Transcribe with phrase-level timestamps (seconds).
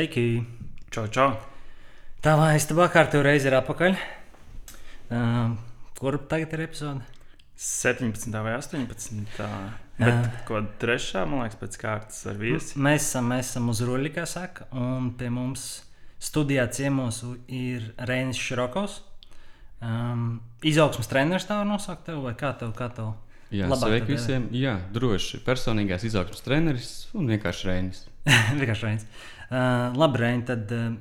[0.00, 0.40] Sveiki!
[0.88, 1.34] Čau, čau!
[2.24, 3.98] Tā vai es tev kārtu reizi ir atpakaļ?
[5.12, 5.50] Uh,
[5.98, 7.04] kur tagad ir epizode?
[7.60, 8.32] 17.
[8.32, 9.20] vai 18.
[9.34, 9.50] Tā.
[9.98, 12.80] Bet ko trešā, man liekas, pēc kārtas ar viesi.
[12.80, 15.66] Mēs esam, mēs esam uz ruļļa, kā saka, un pie mums
[16.16, 17.20] studijā ciemos
[17.52, 19.02] ir Reinis Šrokovs.
[19.84, 22.72] Um, izaugsmas treneris tā var nosaukt tev, vai kā tev?
[22.72, 23.18] Kā tev
[23.50, 24.46] Jā, sveiki tev visiem.
[24.54, 25.40] Jā, droši.
[25.46, 28.04] Personīgais izaugsmas treneris un vienkārši Reinis.
[28.60, 29.08] Vienkārši Reinis.
[29.50, 30.92] Uh, labi, Reini, tad uh,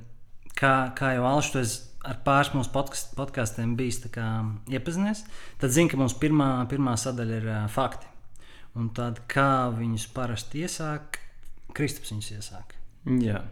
[0.57, 4.25] kā, kā jau Alš, tu esi ar pāris mūsu podkast, podkāstiem bijis tā kā,
[4.71, 5.25] iepazinies,
[5.61, 8.09] tad zini, ka mums pirmā, pirmā sadaļa ir uh, fakti.
[8.79, 11.21] Un tad kā viņus parasti iesāk,
[11.75, 12.75] Kristaps viņus iesāk.
[13.21, 13.43] Jā.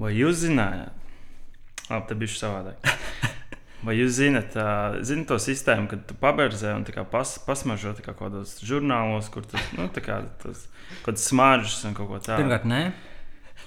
[0.00, 0.96] Vai jūs zinājāt?
[1.90, 2.92] Labi, tā bija savādāk.
[3.82, 7.96] Vai jūs zināt, uh, zināt to sistēmu, kad tu paberzē un tā kā pas, pasmažo
[7.98, 10.68] tā kā kaut kādos žurnālos, kur tur nu, tā kā tas
[11.00, 12.44] kaut kāds smaržas un kaut ko tādu?
[12.44, 12.82] Pirmkārt, nē.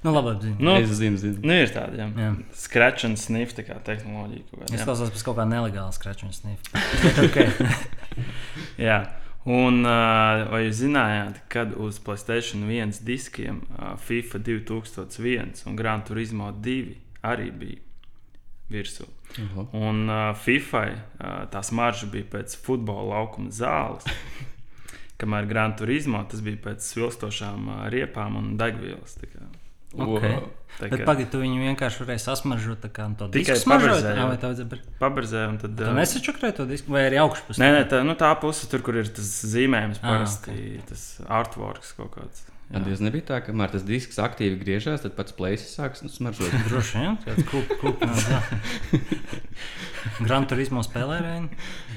[0.05, 0.55] Nu, labi, zinu.
[0.59, 1.39] Nu, es zinu, zinu.
[1.41, 2.07] nu, ir tāda, jā.
[2.21, 2.31] Jā.
[2.55, 4.45] Scratch and sniff tā kā tehnoloģija.
[4.51, 4.87] Kaut Es kāda, jā.
[4.87, 6.83] klausos pēc kaut kā nelegāla un snifa.
[7.25, 7.49] okay.
[8.87, 8.99] Jā,
[9.49, 16.05] un uh, vai jūs zinājāt, kad uz Playstation 1 diskiem uh, FIFA 2001 un Gran
[16.05, 16.77] Turismo 2
[17.25, 17.81] arī bija
[18.69, 19.09] virsū?
[19.43, 19.65] Oho.
[19.75, 20.97] Un uh, FIFA uh,
[21.51, 24.05] tās maržas bija pēc futbola laukuma zāles,
[25.21, 29.17] kamēr Gran Turismo tas bija pēc svilstošām uh, riepām un degvielas.
[29.19, 29.43] tā kā.
[29.95, 30.39] Okay.
[30.75, 33.55] Tā Bet kā pagaidi, tu viņu vienkārši varēji sasmažot tā kā to Tikai.
[33.55, 34.67] Jā, vai tā vajadzēja?
[34.73, 35.77] bar- Paberzē un tad.
[35.79, 37.61] Tu Uh, nesačakrēji to disku vai arī augšpus?
[37.61, 40.81] Nē, nē, tā, nu, tā puse, tur, kur ir tas zīmējums, Ah, parasti okay.
[40.89, 42.43] tas artworks kaut kāds.
[42.65, 46.09] Tad jūs nebija tā, ka kamēr tas disks aktīvi griežās, tad pats plēsis sāks nu,
[46.09, 46.49] smaržot.
[46.69, 48.25] Droši vien, tāds kūpīgs.
[50.25, 51.49] Gran Turismo spēlē Reini.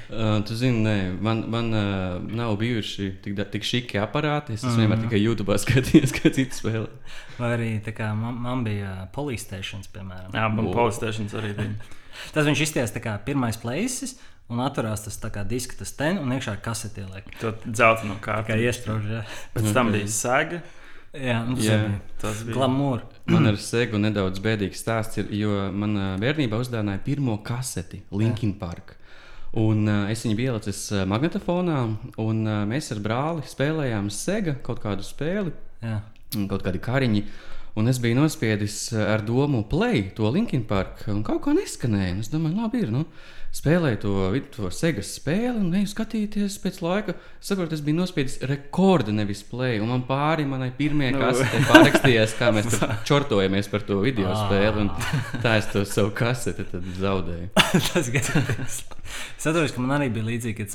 [0.09, 4.57] Uh, tu zini, nē, man, man uh, nav bijuši tik, da- tik šiki aparāti.
[4.57, 4.79] Es mm.
[4.81, 6.89] vienmēr tikai YouTube skatījies, kā citu spēlē.
[7.39, 10.33] Vai arī kā man, man bija polīstēšanas, piemēram.
[10.37, 11.95] Jā, man polistēšanas arī bija.
[12.35, 14.19] Tas viņš izties tā kā pirmais plēsis.
[14.49, 17.27] Un atturās tas tā kā diska, tas ten un iekšā kasete ieliek.
[17.43, 18.57] To dzeltenu Kā kārtu.
[18.65, 19.23] iestrauž, jā.
[19.55, 20.63] Pēc tam bija sēga.
[21.13, 21.77] Jā, nu, Jā.
[21.89, 23.03] bija Tas bija glamūr.
[23.33, 28.95] Man ar segu nedaudz bēdīgs stāsts, ir, jo manā bērnībā uzdāvināja pirmo kaseti Linkin Park.
[29.57, 31.79] Un, uh, es viņu ielicis uh, magnetofonā,
[32.21, 36.03] un uh, mēs ar brāli spēlējām sega kaut kādu spēli, Jā.
[36.37, 37.25] un kaut kādi kariņi.
[37.79, 42.19] Un es biju nospiedis ar domu play to Linkin Park, un kaut kā neskanēja.
[42.21, 42.93] Es domāju, labi, ir.
[42.93, 43.05] Nu,
[43.55, 44.13] spēlēju to,
[44.55, 47.15] to segas spēli, un eju skatīties pēc laika.
[47.41, 49.79] Saprotu, es biju nospiedis rekordu, nevis play.
[49.83, 51.23] Un man pāri manai pirmajai Nu.
[51.23, 52.79] kasetei pārakstījās, kā mēs
[53.09, 54.45] čortojamies par to video Ah.
[54.47, 54.89] spēli.
[55.45, 56.67] Tā es to savu kaseti
[57.01, 57.51] zaudēju.
[57.93, 58.83] tas gadījums.
[59.39, 60.29] Atceros, ka man arī bija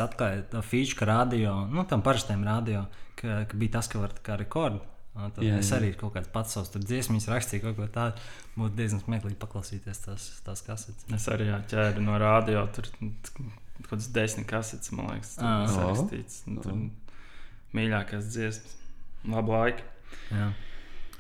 [0.08, 2.88] atklāju to feature, ka radio, nu, tam parastiem radio,
[3.20, 4.82] ka, ka bija tas, ka var tā kā rekordu.
[5.14, 8.24] Un Tad Jā, es arī kaut kādas pats savus tur dziesmas rakstīju, kaut ko tādu.
[8.58, 11.06] Būtu diezgan smieklīgi paklausīties tās, tās kasetes.
[11.14, 12.64] Es arī jā, ķēru no rādio.
[12.74, 15.68] Tur kaut kādas desmit kasetes, man liekas, tur Ah.
[15.70, 16.42] sarakstīts.
[16.50, 16.80] Un Tur
[17.78, 18.74] mīļākās dziesmas.
[19.30, 19.86] Labu laiku.
[20.34, 20.50] Jā.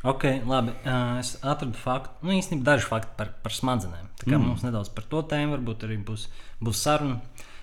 [0.03, 0.73] Ok, labi.
[1.19, 4.09] Es atradu faktu, nu īstenībā dažu faktu par, par smadzenēm.
[4.19, 4.49] Tā kā mm.
[4.49, 6.27] mums nedaudz par to tēmu varbūt arī būs,
[6.59, 7.21] būs saruna.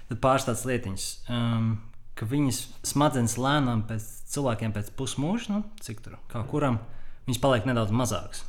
[0.09, 1.75] Tad pāris tādas lietiņas, um,
[2.17, 6.79] ka viņas smadzenes lēnām pēc cilvēkiem pēc pusmūža, nu, cik tur kā kuram,
[7.27, 8.45] viņas paliek nedaudz mazākas,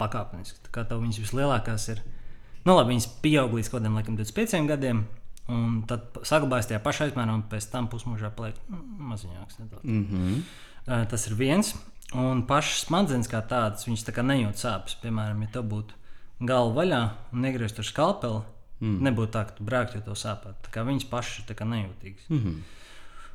[0.00, 0.60] pakāpeniski.
[0.66, 2.02] Tā kā tev viņas vislielākās ir,
[2.66, 5.06] nu labi, viņas pieaug līdz kaut kādiem, laikam, 25 gadiem.
[5.52, 8.78] Un tad saglabājas tajā pašā apmērā, un pēc tam pusmūžā paliek nu,
[9.10, 9.58] maziņāks.
[9.58, 9.84] Nedaudz.
[9.84, 10.36] Mm -hmm.
[10.86, 11.74] Uh, Tas ir viens.
[12.14, 14.96] Un pašas smadzenes kā tādas, viņas tā kā nejūt sāpes.
[15.02, 15.94] Piemēram, ja tev būtu
[16.40, 18.42] galva vaļā un negrieztu ar skalpeli,
[18.80, 18.98] mm.
[19.06, 20.58] nebūtu tā, ka tu brāktu to sāpēt.
[20.66, 22.28] Tā kā viņas pašas ir nejūtīgas.
[22.28, 22.58] Mm -hmm.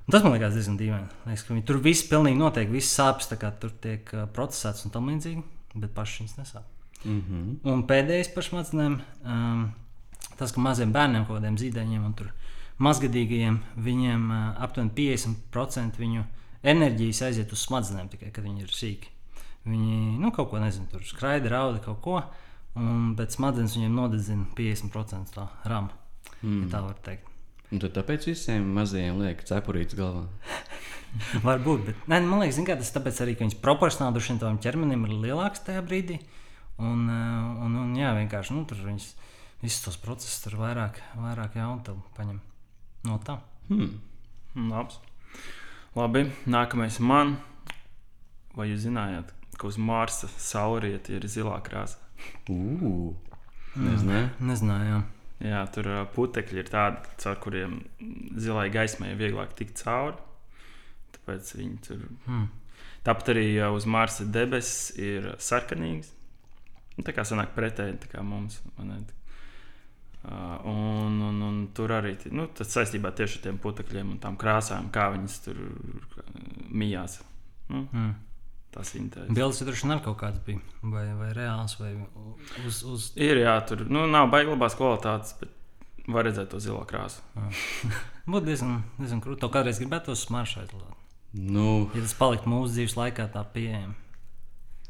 [0.07, 1.09] Tas man liekas diezgan dīvaini.
[1.27, 3.27] Liekas, ka viņi Tur viss pilnīgi notiek, viss sāpes
[3.59, 5.43] tur tiek procesēts un tam līdzīgi,
[5.75, 6.63] bet pašas viņas nesāp.
[7.03, 7.71] Mm -hmm.
[7.71, 9.73] Un pēdējais par smadzenēm, um,
[10.37, 12.15] tas, ka maziem bērniem, kaut kādiem zīdaiņiem un
[12.77, 16.23] mazgadīgajiem, viņiem uh, aptuveni 50% viņu
[16.63, 19.07] enerģijas aiziet uz smadzenēm tikai, kad viņi ir sīki.
[19.65, 22.21] Viņi nu, kaut ko nezina, tur skraida, rauda kaut ko,
[22.75, 25.91] un, bet smadzenes viņiem nodedzina 50% tā rama.
[26.41, 26.61] Mm.
[26.63, 27.26] Ja tā var teikt.
[27.67, 30.27] Un tad tāpēc visiem mazajiem liek cepurītes galvā.
[31.47, 34.41] Varbūt, bet nē, man liekas, zin kā, tas tāpēc arī, ka viņas proporcionāli droši vien
[34.43, 36.21] tam ķermenim ir lielāks tajā brīdī.
[36.77, 39.09] Un, eh, un, un jā, vienkārši nu, tur viņas
[39.63, 42.39] visus tos procesus tur vairāk, vairāk jaunu paņem
[43.07, 43.39] no tā.
[43.67, 43.97] Hmm.
[44.53, 44.99] Mm, Labs.
[45.97, 47.37] Labi, nākamais man.
[48.57, 51.99] Vai jūs zinājāt, ka uz Marsa saulrieti ir zilā krāsa?
[52.49, 53.13] Ugh,
[53.77, 54.31] nezināju.
[54.49, 55.01] Nezināju,
[55.43, 55.63] jā.
[55.73, 57.81] Tur putekļi ir tādi, caur kuriem
[58.39, 60.17] zilai gaismai ir vieglāk tikt cauri.
[61.17, 62.07] Tāpēc viņi tur.
[62.27, 62.47] Hmm.
[63.07, 66.11] Tāpat arī uz Marsa debesis ir sarkanīgas.
[66.97, 68.59] Nu, tā kā sanāk pretēji kā mums.
[68.81, 68.99] ne?
[70.27, 74.35] Uh, un, un, un tur arī nu, tas saistībā tieši ar tiem putekļiem un tām
[74.39, 75.61] krāsām, kā viņas tur
[76.73, 77.21] mijās.
[77.69, 78.15] Nu, Mm.
[78.77, 79.35] Tas ir interesanti.
[79.37, 80.61] Bildes tur arī kaut kāds bija.
[80.83, 81.93] Vai, vai reāls, vai
[82.65, 82.83] uz.
[82.87, 83.11] uz...
[83.19, 85.53] Ir jā, tur nu, nav baigi labās kvalitātes, bet
[86.07, 87.23] var redzēt to zilo krāsu.
[88.31, 89.41] Būtu diezgan, diezgan krūti.
[89.43, 90.13] To kādreiz gribētu
[90.63, 90.95] aizlādēt.
[91.37, 93.93] Nu, Ja tas paliktu mūsu dzīves laikā, tā pieejama.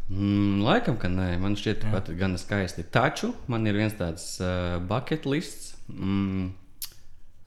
[0.09, 2.85] mm, laikam, ka nē, man šķiet, ka pat gan skaisti.
[2.93, 5.73] Taču man ir viens tāds uh, bucket lists.
[5.91, 6.53] Mm,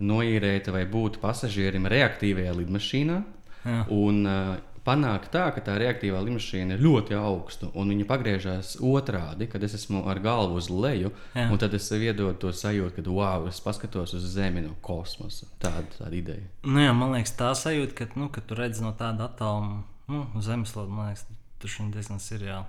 [0.00, 3.20] noīrēt vai būt pasažierim reaktīvajā lidmašīnā.
[3.60, 3.80] Jā.
[3.92, 4.54] Un uh,
[4.86, 9.76] panāk tā, ka tā reaktīvā lidmašīna ir ļoti augsta, un viņa pagriežās otrādi, kad es
[9.78, 11.12] esmu ar galvu uz leju.
[11.36, 11.46] Jā.
[11.50, 15.48] Un tad es iedodu to sajūtu, ka, wow, es paskatos uz Zemi no kosmosa.
[15.62, 16.48] Tāda, tāda ideja.
[16.64, 20.26] Nu, jā, man liekas, tā sajūta, ka, nu, ka tu redz no tāda attāluma, nu,
[20.38, 21.26] uz zemeslādes, man liekas,
[21.60, 22.68] tas ir diezgan seriāli.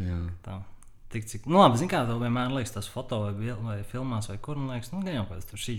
[0.00, 0.20] Jā.
[0.44, 0.60] Tā.
[1.10, 4.58] Tik, cik, nu, labi, kā tev vienmēr liekas, tas foto vai, vai filmās, vai kur,
[4.60, 5.74] man liekas, nu, gan jau kāds tur šī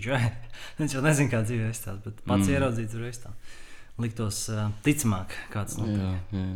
[0.76, 2.52] Viņš jau nezina, kā dzīvē izstāsta, bet pats mm.
[2.52, 3.54] ieraudzīt tur izstāsta.
[4.00, 6.46] Liktos uh, ticamāk, kāds Jā, jā.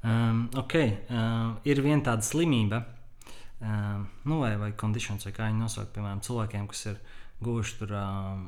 [0.00, 0.74] Um, ok,
[1.12, 2.80] um, ir viena tāda slimība,
[3.60, 6.96] um, nu, vai, vai konditions, vai kā viņi nosauc, piemēram, cilvēkiem, kas ir
[7.44, 8.46] guvuši tur um,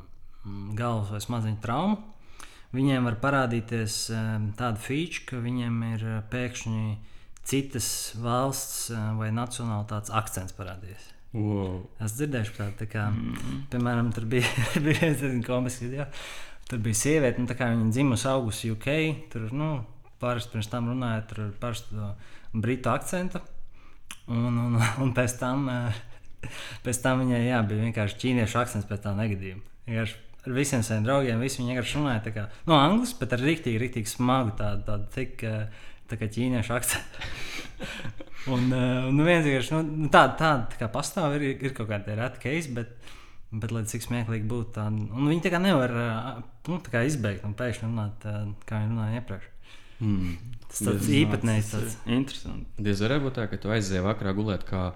[0.78, 2.00] galvas vai smadzeņu traumu.
[2.72, 6.84] Viņiem var parādīties um, tāda feature, ka viņiem ir uh, pēkšņi
[7.44, 7.88] citas
[8.22, 11.10] valsts uh, vai nacionālitātes akcents parādījies.
[11.32, 11.82] Wow.
[12.04, 13.60] Es dzirdēju par tādu, tā kā, mm.
[13.72, 14.48] piemēram, tur bija,
[14.86, 16.08] bija viens komisks video.
[16.70, 18.88] Tur bija sieviete, nu, tā viņa dzimusi augusi UK.
[19.32, 19.70] Tur, nu,
[20.22, 22.12] parasti pirms tam runāja ar parastu
[22.52, 23.42] britu akcentu.
[24.30, 26.02] Un, un, un pēc tam, eh,
[26.84, 29.64] pēc tam viņai jā, bija vienkārši ķīniešu akcents pēc tā negadījuma.
[29.88, 33.42] Vienkārši Ar visiem saviem draugiem, visi viņi vienkārši runāja tā kā no angļu, bet ar
[33.46, 37.28] rīktīgi, rīktīgi smagu tādu, tādu tik, eh, tā kā ķīniešu akcentu.
[38.52, 42.16] Un uh, nu, vienkārši nu, nu, tāda, tāda tā kā pastāv, ir, ir kaut kāda
[42.18, 42.90] reta case, bet,
[43.52, 45.92] bet lai cik smieklīgi būtu, tā, un viņi tā kā nevar
[46.68, 48.26] nu, tā kā izbeigt un pēkšņi runāt,
[48.68, 49.48] kā viņi runāja iepriekš.
[50.02, 50.34] Mm.
[50.72, 51.72] Tas tāds īpatnējs.
[51.74, 52.82] Tas interesanti.
[52.82, 54.86] Diez varētu būt tā, ka tu aizēji vakarā gulēt kā,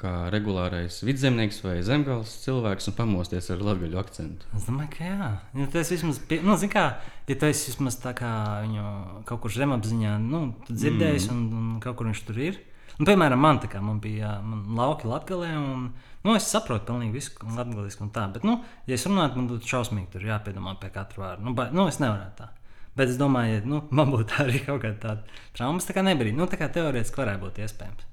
[0.00, 4.48] kā regulārais vidzemnieks vai zemgāles cilvēks un pamosties ar latgaļu akcentu.
[4.56, 5.28] Es domāju, ka jā.
[5.60, 6.86] Ja tas vismaz, pie, nu, zini kā,
[7.28, 8.32] ja tu esi vismaz tā kā
[8.64, 8.86] viņu
[9.28, 11.36] kaut kur zemapziņā, nu, tu dzirdējis, mm.
[11.36, 12.58] un, un kaut kur viņš tur ir.
[12.96, 15.88] Nu, piemēram, man tā kā man bija man lauki latgalē, un
[16.24, 18.24] nu, es saprotu pilnīgi visu latgaliski un tā.
[18.32, 18.58] Bet, nu,
[18.88, 21.44] ja es runātu, man būtu šausmīgi tur jāpiedomā pie katra vārda.
[21.44, 22.48] Nu, ba, nu, es nevarētu tā.
[22.96, 25.82] Bet es domāju, ja nu, man būtu arī kaut kāda tāda trauma.
[25.82, 26.38] Es tā kā nebrīdu.
[26.38, 28.06] Nu, tā kā teorētiski varētu būt iespējams.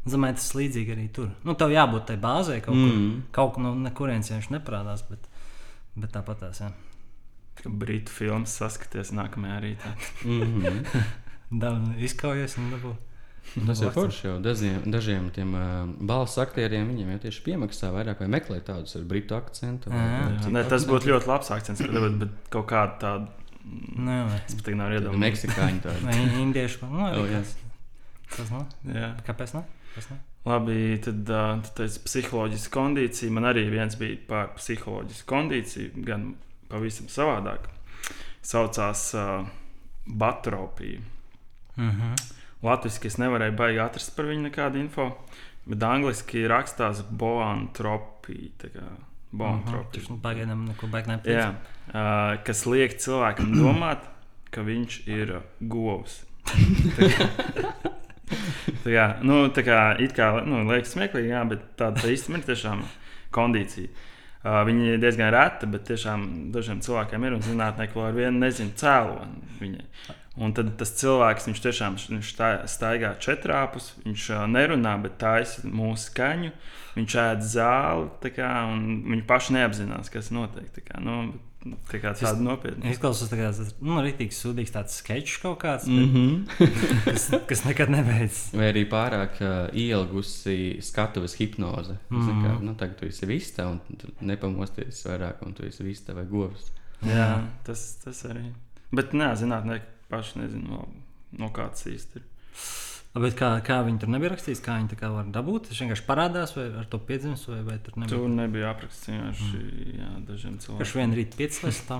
[0.00, 1.28] Es domāju, tas ir līdzīgi arī tur.
[1.44, 2.94] Nu, tev jābūt tai bāzē kaut kur.
[2.96, 3.18] Mm.
[3.36, 5.28] Kaut kur no kurienes viņš neparādās, bet,
[5.92, 6.62] bet tāpat tās.
[6.64, 6.70] Jā.
[7.60, 9.94] Ka Britu filmas saskaties nākamajā rītā.
[11.50, 11.94] Mm -hmm.
[11.98, 12.94] Izkaujies un dabū.
[13.66, 16.86] Tas ir forši jau dažiem, dažiem tiem uh, balss aktieriem.
[16.92, 19.90] Viņiem jau tieši piemaksā vairāk vai meklē tādus ar britu akcentu.
[19.90, 20.20] vai- Jā.
[20.44, 23.28] Jā, ne, tas būtu ļoti labs akcents, dabūt, bet kaut kāda tāda.
[23.96, 25.24] Vai- Es pat nevaru iedomāties.
[25.26, 26.04] Meksikāņi tādi.
[26.06, 26.14] vai
[26.44, 26.82] indiešu.
[26.88, 27.40] Nu, Oh, arī jā.
[27.40, 27.56] kas.
[28.36, 28.66] Tas nav.
[28.86, 29.08] Jā.
[29.26, 29.64] Kāpēc ne?
[29.94, 30.16] Kas ne?
[30.46, 33.30] Labi, tad uh, tu teici psiholoģiska kondīcija.
[33.30, 36.34] Man arī viens bija par psiholoģisku kondīciju, gan
[36.70, 37.66] pavisam savādāk.
[38.42, 39.44] Saucās uh,
[40.06, 41.00] batropija.
[41.76, 42.14] Mhm.
[42.62, 45.06] Latvijas es nevarēju baigi atrast par viņu nekādu info,
[45.66, 48.88] bet angliski rakstās boantropija.
[49.32, 50.00] Boantropija.
[50.02, 51.54] Tas nu, pagaidām neko baigi Jā, nepieņem.
[51.88, 54.04] uh, kas liek cilvēkam domāt,
[54.50, 56.24] ka viņš ir uh, govs.
[58.84, 62.42] Tā kā- nu, tā kā it kā nu, liekas smieklīgi, jā, bet tāda tā īstenībā
[62.42, 62.84] ir tiešām
[63.34, 63.88] kondīcija.
[64.40, 66.22] Uh, viņi ir diezgan reti, bet tiešām
[66.54, 69.84] dažiem cilvēkiem ir un zinātnieki vēl ar vienu nezinu cēloni viņai.
[70.38, 76.06] Un tad tas cilvēks, viņš tiešām viņš stā- staigā četrāpus, viņš nerunā, bet taisa mūsu
[76.06, 76.52] skaņu.
[76.94, 80.70] Viņš ēd zāli, tā kā, un viņi paši neapzinās, kas notiek.
[80.70, 81.34] Tā kā, nu,
[81.90, 82.92] tā kā tāda nopietna.
[82.94, 86.14] Izklausās tā kā tas nu, rītīgs, sūdīgs tāds sketčs kaut kāds, Mm mm.
[86.14, 87.04] -hmm.
[87.04, 88.54] kas, kas nekad nebeidzas.
[88.54, 91.98] Vai arī pārāk uh, ielgusi skatuves hipnoze.
[92.08, 92.18] Mm.
[92.18, 92.44] Mhm.
[92.46, 96.24] Kā, nu, tagad tu esi vista un tu nepamosties vairāk, un tu esi vista vai
[96.24, 96.72] govs.
[97.02, 98.52] Jā, tas, tas arī.
[98.92, 100.86] Bet, nē, zinātnieki paši nezina, no,
[101.40, 102.28] no kāds īsti ir.
[103.10, 105.64] Bet kā, kā viņi tur nebija rakstīts, kā viņi tā kā var dabūt?
[105.66, 108.12] Tas vienkārši parādās, vai ar to piedzimst, vai, vai tur nebija.
[108.12, 109.62] Tur nebija aprakstīts vienkārši
[109.96, 111.00] jā, dažiem Kurš cilvēkiem.
[111.00, 111.98] vien rīt piecēlās tā?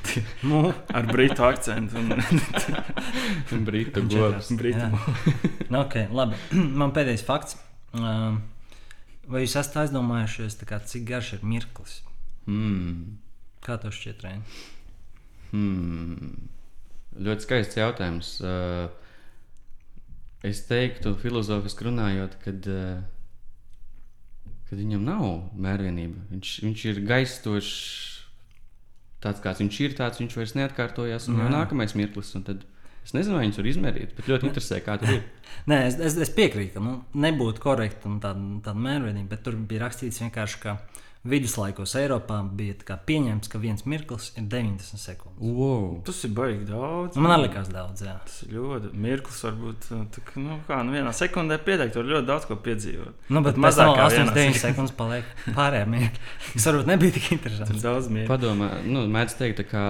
[0.52, 1.98] nu, Ar britu akcentu.
[1.98, 2.14] Un,
[3.50, 4.52] Viņš govs.
[4.60, 4.86] britu.
[4.86, 4.92] Jā.
[5.66, 6.38] nu, okay, labi.
[6.84, 7.58] Man pēdējais fakts.
[7.98, 8.38] Um,
[9.26, 11.98] vai jūs esat aizdomājušies, kā, cik garš ir mirklis?
[12.46, 13.18] Mm.
[13.66, 14.62] Kā tev šķiet, Reini?
[15.50, 16.36] Hmm.
[17.18, 18.34] Ļoti skaists jautājums.
[18.40, 18.86] Uh,
[20.46, 23.02] es teiktu, filozofiski runājot, kad uh,
[24.72, 25.24] kad viņam nav
[25.60, 26.22] mērvienība.
[26.30, 27.72] Viņš, viņš ir gaistošs,
[29.20, 31.26] tāds kāds viņš ir, tāds viņš vairs neatkārtojas.
[31.28, 32.62] Un jau nākamais mirklis, un tad
[33.04, 35.26] es nezinu, vai viņus var izmērīt, bet ļoti interesē, kā tur ir.
[35.68, 38.32] Nē, es, es, es piekrītu, ka nu, nebūtu korekta tāda,
[38.64, 40.78] tāda mērvienība, bet tur bija rakstīts vienkārši, ka
[41.22, 45.38] viduslaikos Eiropā bija tā kā pieņemts, ka viens mirklis ir 90 sekundes.
[45.38, 46.00] Wow.
[46.06, 47.14] Tas ir baigi daudz.
[47.14, 48.16] Nu, man likās daudz, jā.
[48.26, 52.10] Tas ir ļoti mirklis, varbūt uh, tā, kā, nu, kā, nu, vienā sekundē pieteikt, var
[52.10, 53.30] ļoti daudz ko piedzīvot.
[53.30, 56.28] Nu, bet Pat mazāk kā kā vienā 8-9 sekundes paliek pārējā mirkli.
[56.56, 57.82] Tas varbūt nebija tik interesanti.
[57.86, 58.30] daudz mieru.
[58.32, 59.86] Padomā, nu, mēdz teikt, tā kā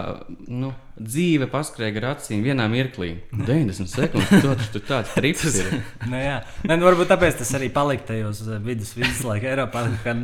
[0.52, 3.14] nu, dzīve paskrēja ar acīm vienā mirklī.
[3.32, 5.70] 90 sekundes, tas tur tāds trips ir.
[6.06, 10.14] Nu, jā, Nē, nu, varbūt tāpēc tas arī palika tajos eh, vidus, viduslaika Eiropā, ka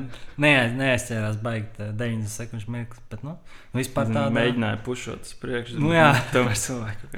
[0.40, 3.04] neaiz, neaizķērās baigt eh, 90 sekundžu mirklis.
[3.12, 3.38] Bet, nu,
[3.76, 5.80] vispār tāda Mēģināja pušot uz priekšu.
[5.80, 6.10] Nu, jā.
[6.34, 7.14] Tomēr cilvēku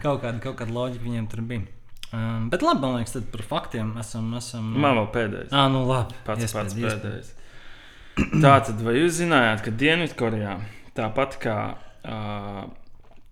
[0.00, 1.68] kaut kāda, kaut kāda loģika viņiem tur bija.
[2.10, 4.32] Um, bet labi, man liekas, tad par faktiem esam.
[4.34, 5.52] esam Man vēl pēdējais.
[5.54, 6.16] Ah, nu labi.
[6.26, 7.30] Pats Iespēja, pats pēdējais.
[8.42, 10.56] Tā tad, vai jūs zinājāt, ka Dienvidkorejā
[10.96, 11.56] tāpat kā
[12.04, 12.64] uh,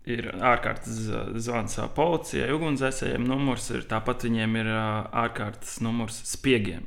[0.08, 1.00] ir ārkārtas
[1.44, 6.86] zvans uh, policijai, ugunsdzēsējiem numurs, ir tāpat viņiem ir uh, ārkārtas numurs spiegiem.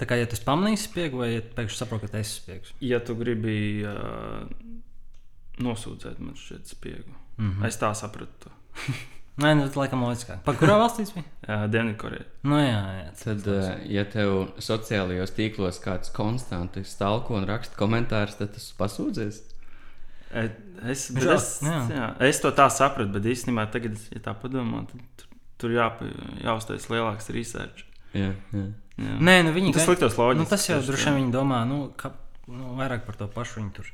[0.00, 2.76] Tā kā ja tu esi pamanījis spiegu, vai ja pēkšņi saproti, ka tas ir spiegs.
[2.82, 4.42] Ja tu gribi uh,
[5.62, 7.66] nosūdzēt man šeit spiegu, Mm -hmm.
[7.66, 8.50] es tā sapratu.
[9.42, 10.42] Nē, nu, tas laikam loģiskāk.
[10.44, 11.24] Par kurā valstī tas bija?
[11.48, 12.24] Uh, Dienvidkorejā.
[12.42, 13.06] Nu, jā, jā.
[13.24, 19.40] Tad, eh, ja tev sociālajos tīklos kāds konstanti stalko un raksta komentārus, tad tas pasūdzies.
[20.32, 21.80] Es, Žēl, es, jā.
[21.94, 25.28] jā, es to tā sapratu, bet īstenībā, tagad, ja tā padomā, tad tur,
[25.62, 26.08] tur jāpa,
[26.42, 27.84] jāuztais lielāks research.
[28.16, 28.64] Jā, jā.
[28.98, 29.12] Jā.
[29.24, 30.40] Nē, nu viņi Tas gan- sliktos loģiski.
[30.42, 32.10] Nu, tas jau droši vien viņi domā, nu, ka,
[32.50, 33.86] nu, vairāk par to pašu viņi tur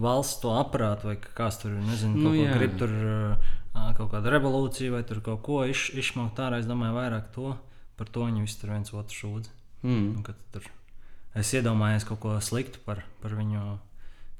[0.00, 2.54] valsts to aparātu vai kāds tur, nezinu, Nu, nu, jā.
[2.56, 2.90] grib tur
[3.98, 6.58] kaut kādu revolūciju vai tur kaut ko iš, izšmaukt ārā.
[6.58, 7.52] Es domāju, vairāk to
[8.00, 9.52] par to viņi visi tur viens otru šūdz.
[9.84, 10.08] Mm.
[10.16, 10.66] Nu, tur
[11.36, 13.78] es iedomājos kaut ko sliktu par, par viņu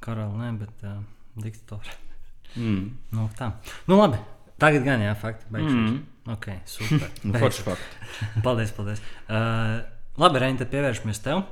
[0.01, 0.99] karali, ne, bet uh,
[1.39, 1.97] diktatoru.
[2.57, 2.85] Mm.
[3.15, 3.53] Nu, tā.
[3.87, 4.19] Nu, labi.
[4.61, 5.49] Tagad gan jā, fakti.
[5.55, 5.77] Beigšos.
[5.77, 5.99] Mm.
[6.35, 7.09] Ok, super.
[7.27, 8.15] Nu, forši fakti.
[8.47, 9.03] Paldies, paldies.
[9.27, 9.81] Uh,
[10.21, 11.45] labi, Reini, tad pievēršamies tev.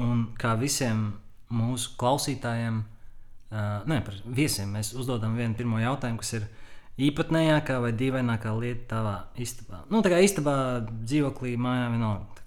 [0.00, 1.10] Un kā visiem
[1.54, 2.80] mūsu klausītājiem,
[3.52, 6.48] uh, ne par viesiem, mēs uzdodam vienu pirmo jautājumu, kas ir
[7.08, 9.84] īpatnējākā vai dīvainākā lieta tavā istabā.
[9.92, 10.56] Nu, tā kā istabā,
[11.04, 12.38] dzīvoklī, mājā vienalga.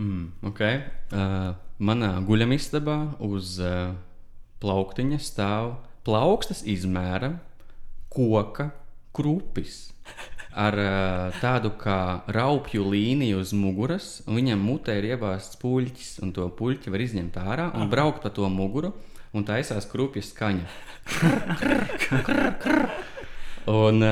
[0.00, 0.80] Mm, okay.
[1.12, 1.52] uh,
[1.82, 2.96] manā guļamistabā
[3.28, 3.92] uz uh,
[4.62, 5.74] plauktiņa stāv
[6.06, 7.36] plaukstas izmēra
[8.12, 8.70] koka
[9.16, 9.90] krupis.
[10.52, 10.76] Ar
[11.40, 16.92] tādu kā raupju līniju uz muguras, un viņam mutē ir iebāzts puļķis, un to puļķi
[16.92, 18.92] var izņemt ārā un braukt pa to muguru,
[19.32, 20.66] un taisās krupjas skaņa.
[23.78, 24.04] un,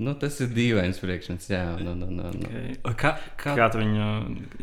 [0.00, 1.66] nu, tas ir dīvains priekšmets, jā.
[1.76, 2.48] Nu, nu, nu, nu.
[2.48, 2.80] Okay.
[2.96, 4.08] Kā, kā, Kā tu viņu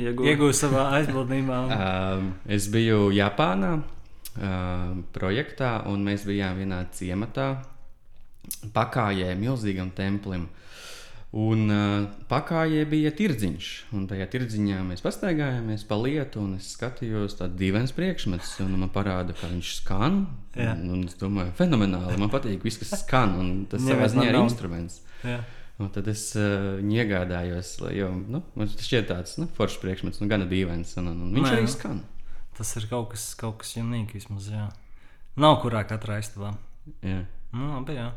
[0.02, 0.34] iegūsi?
[0.34, 1.62] iegūst savā aizbildnībā?
[1.78, 3.78] Um, es biju Japānā
[5.16, 7.50] projektā, un mēs bijām vienā ciematā,
[8.74, 10.48] pakājē milzīgam templim.
[11.32, 17.38] Un uh, pakājē bija tirdziņš, un tajā tirdziņā mēs pastaigājāmies pa lietu, un es skatījos
[17.40, 20.26] tādu dīvainu priekšmetu, un man parāda, ka viņš skan.
[20.60, 20.74] Jā.
[20.76, 22.18] Un, un es domāju, fenomenāli.
[22.20, 25.00] Man patīk, viss, kas skan, un tas savā ziņā ir instruments.
[25.24, 25.40] Jā.
[25.80, 30.28] Un tad es uh, iegādājos, jo nu, man tas šķiet tāds nu, foršs priekšmets, nu,
[30.30, 30.92] gana dīvains.
[31.00, 31.72] Un, un, un viņš Nē, arī nu.
[31.72, 32.04] skan.
[32.58, 34.50] Tas ir kaut kas, kaut kas uniks vismaz.
[34.52, 34.68] Jā.
[35.40, 36.54] Nav kurā katrā istabā.
[37.06, 37.24] Jā.
[37.52, 38.10] Nu, labi, jā.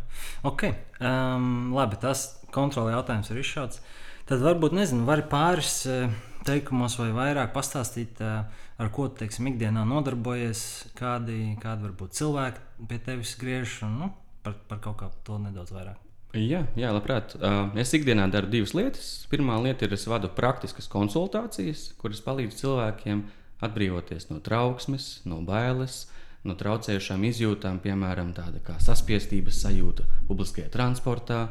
[0.47, 0.69] Ok.
[1.03, 3.83] Um, labi, tas kontrola jautājums ir izšauts.
[4.29, 6.13] Tad varbūt, nezinu, vari pāris eh,
[6.49, 10.63] teikumos vai vairāk pastāstīt, eh, ar ko tu, teiksim, ikdienā nodarbojies,
[10.97, 14.09] kādi, kādi varbūt cilvēki pie tevis griež, un nu,
[14.47, 16.01] par, par kaut kā to nedaudz vairāk.
[16.35, 17.37] Jā, jā, labprāt.
[17.39, 19.11] Uh, Es ikdienā daru divas lietas.
[19.31, 23.23] Pirmā lieta ir, es vadu praktiskas konsultācijas, kuras palīdz cilvēkiem
[23.67, 26.05] atbrīvoties no trauksmes, no bailes,
[26.45, 31.47] no traucējušām izjūtām, piemēram, tāda kā saspiestības sajūta publiskajā transportā,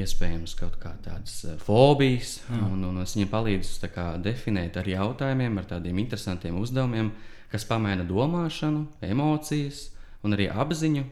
[0.00, 2.38] iespējams, kaut kā tādas eh, fobijas.
[2.72, 3.90] Un, un es viņiem palīdzu
[4.24, 7.12] definēt ar jautājumiem, ar tādiem interesantiem uzdevumiem,
[7.52, 9.90] kas pamaina domāšanu, emocijas
[10.24, 11.04] un arī apziņu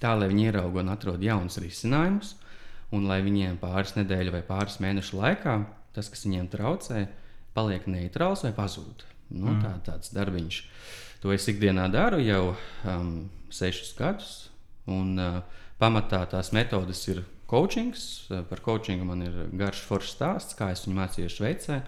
[0.00, 2.34] tā, lai viņi ierauga un atrod jaunus risinājumus,
[2.96, 5.56] un lai viņiem pāris nedēļu vai pāris mēnešu laikā
[5.92, 7.06] tas, kas viņiem traucē,
[7.56, 9.04] paliek neitrāls vai pazūd.
[9.32, 10.62] Nu, tā, tāds darbiņš.
[11.22, 12.54] To es ikdienā daru jau
[12.88, 13.12] um,
[13.52, 14.32] sešus gadus,
[14.90, 15.38] un uh,
[15.80, 17.94] pamatā tās metodes ir coaching.
[18.48, 21.82] Par coachingu man ir garš foršs stāsts, kā es viņu mācījos Šveicē.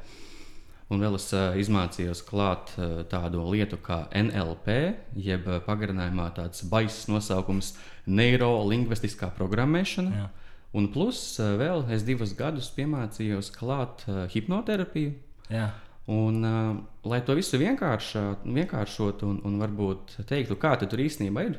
[0.93, 4.75] Un vēl es uh, izmācījos klāt uh, tādu lietu kā NLP,
[5.17, 7.73] jeb uh, pagarinājumā tāds baiss nosaukums-
[8.21, 10.19] neirolingvistiskā programmēšana.
[10.21, 10.29] Jā.
[10.77, 15.17] Un plus uh, vēl es divus gadus piemācījos klāt uh, hipnoterapiju.
[15.49, 15.71] Jā.
[16.06, 16.76] Un, uh,
[17.08, 21.54] lai to visu vienkāršotu un, un varbūt teiktu, kā tur īstenībā ir,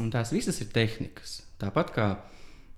[0.00, 1.42] un tās visas ir tehnikas.
[1.60, 2.06] Tāpat kā,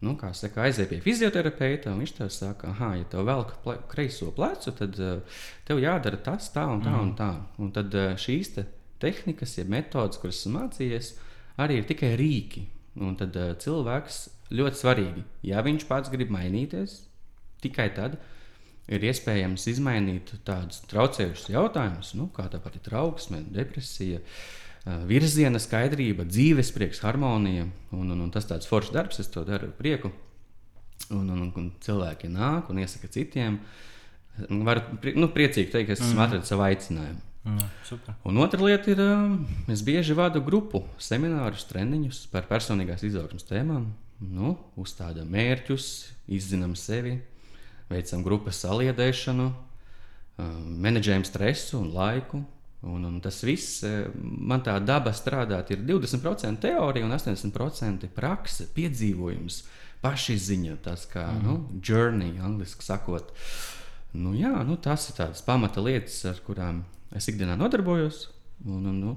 [0.02, 3.54] nu, kā saka, aiziet pie fizioterapeita, un viņš tev saka, ah, ja tev velk
[3.92, 7.04] kreiso plecu, tad uh, tev jādara tas, tā un tā mm.
[7.04, 7.30] un tā.
[7.62, 8.66] Un tad uh, šīs te
[8.98, 11.12] tehnikas, jeb metodas, kuras esmu mācījies,
[11.62, 12.64] arī ir tikai rīki.
[12.98, 14.18] Un tad uh, cilvēks
[14.58, 17.04] ļoti svarīgi, ja viņš pats grib mainīties,
[17.62, 18.18] tikai tad
[18.88, 24.22] ir iespējams izmainīt tādus traucējušus jautājumus, nu, kā tāpat ir trauksme, depresija,
[25.08, 27.66] virziena skaidrība, dzīves prieks, harmonija.
[27.92, 30.12] Un, un, un tas tāds foršs darbs, es to daru ar prieku.
[31.14, 33.60] Un, un, un cilvēki nāk un iesaka citiem.
[34.38, 34.82] Varu
[35.18, 36.24] nu, priecīgi teikt, ka es esmu mm.
[36.24, 37.24] atradzis savu aicinājumu.
[37.48, 39.00] Mm, un otra lieta ir,
[39.72, 43.88] es bieži vadu grupu seminārus, treniņus par personīgās izaugsmas tēmām.
[44.18, 45.88] Nu, uzstādām mērķus,
[46.34, 47.14] izzinām sevi,
[47.88, 49.48] veicam grupas saliedēšanu,
[50.86, 52.44] menedžējam stresu un laiku.
[52.86, 53.82] Un, un tas viss
[54.22, 59.64] man tā daba strādāt ir 20% teorija un 80% prakse, piedzīvojums,
[60.04, 61.40] pašizziņa, tas kā mm.
[61.42, 63.32] nu, journey, angļuiski sakot.
[64.14, 66.84] Nu, jā, nu, tas ir tādas pamata lietas, ar kurām
[67.18, 68.28] es ikdienā nodarbojos.
[68.66, 69.16] Un, un, nu,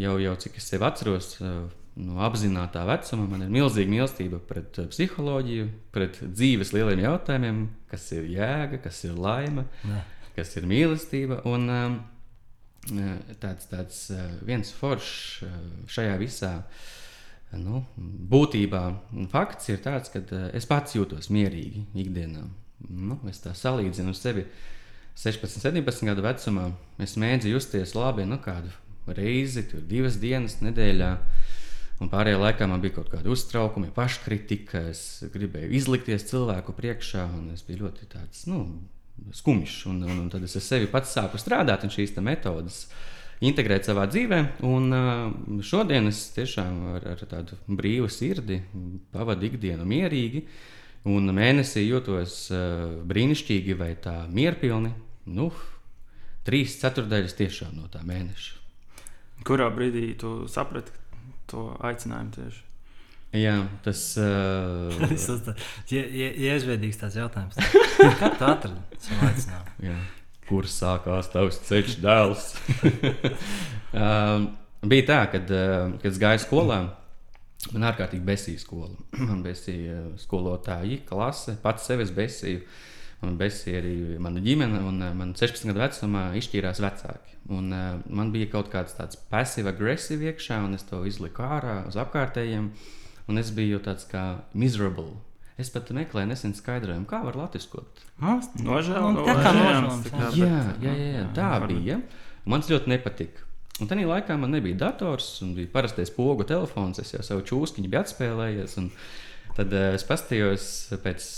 [0.00, 1.34] jau, jau cik es sev atceros,
[1.98, 8.06] no apzināta vecuma man ir milzīga mīlestība pret uh, psiholoģiju, pret dzīves lieliem jautājumiem, kas
[8.16, 10.04] ir jēga, kas ir laime, ne.
[10.36, 11.42] kas ir mīlestība.
[11.50, 11.98] Un, um,
[12.94, 15.44] uh, tāds, tāds uh, viens foršs
[15.90, 16.54] šajā visā
[17.58, 17.82] nu,
[18.30, 18.82] būtībā
[19.32, 20.22] fakts ir tāds, ka
[20.54, 22.44] es pats jūtos mierīgi ikdienā.
[22.88, 24.46] Nu, es tā salīdzinu sevi
[25.18, 26.70] 16, 17 gadu vecumā.
[27.02, 28.70] Es mēģinu justies labi nu, kādu
[29.16, 31.10] reizi, divas dienas nedēļā.
[32.00, 34.86] Un pārējā laikā man bija kaut kāda uztraukuma, paškritika.
[34.88, 38.62] Es gribēju izlikties cilvēku priekšā, un es biju ļoti tāds, nu,
[39.36, 39.84] skumjš.
[39.90, 42.86] Un, un, un tad es sevi pats sāku strādāt un šīs metodes
[43.44, 44.40] integrēt savā dzīvē.
[44.68, 48.62] Un šodien es tiešām ar, ar tādu brīvu sirdi
[49.12, 50.46] pavadu ikdienu mierīgi.
[51.10, 52.46] Un mēnesī jūtos
[53.08, 54.92] brīnišķīgi vai tā mierpilni.
[55.32, 55.50] Nu,
[56.48, 58.56] trīs ceturdaļas tiešām no tā mēneša.
[59.44, 60.92] Kurā brīdī tu saprati,
[61.50, 62.66] to aicinājumu tieši.
[63.38, 64.90] Jā, tas uh...
[65.94, 67.58] ir iesvēdīgs tāds jautājums.
[68.20, 69.98] Kā tu atradi savu aicinājumu?
[70.48, 72.48] Kur sākās tavs ceļš, dēls?
[73.94, 74.48] uh,
[74.90, 76.80] bija tā, kad, uh, kad es gāju skolā.
[77.70, 78.96] Man ārkārtīgi besīja skola.
[79.28, 82.64] Man besīja skolotāji, klase, pats sevi besīju.
[82.64, 87.36] Uh, Man besīja arī mana ģimene, un uh, man 16 gadu vecumā izšķīrās vecāki.
[87.52, 91.98] Un, uh, man bija kaut kāds tāds pasīvs-agresīvs iekšā, un es to izliku ārā uz
[92.00, 92.70] apkārtējiem.
[93.30, 94.24] Un es biju tāds kā
[94.56, 95.12] miserable.
[95.60, 98.00] Es pat meklēju nesen skaidrojumu, kā var latviskot.
[98.64, 100.08] Nožēlojams.
[100.40, 102.00] Jā, jā, jā, jā, tā bija.
[102.48, 103.44] Man tas ļoti nepatika.
[103.80, 107.00] Un tajā laikā man nebija dators, un bija parastais pogu telefons.
[107.00, 108.78] Es jau savu čūskiņu biju atspēlējies.
[109.56, 110.66] Tad uh, es paskatījos
[111.04, 111.28] pēc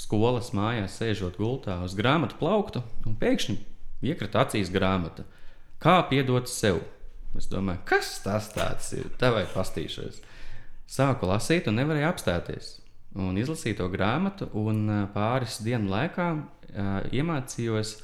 [0.00, 3.58] skolas mājās, sēžot gultā uz grāmatu plauktu, un pēkšņi
[4.06, 5.26] iekrita acīs grāmata.
[5.80, 6.80] Kā piedot sev?
[7.38, 8.50] Es domāju, kas tas
[8.96, 9.08] ir?
[9.20, 10.20] Tev vajag pastīšos.
[10.90, 12.78] Sāku lasīt, un nevarēju apstāties.
[13.14, 18.00] Un izlasīju to grāmatu, un pāris dienu laikā uh, iemācījos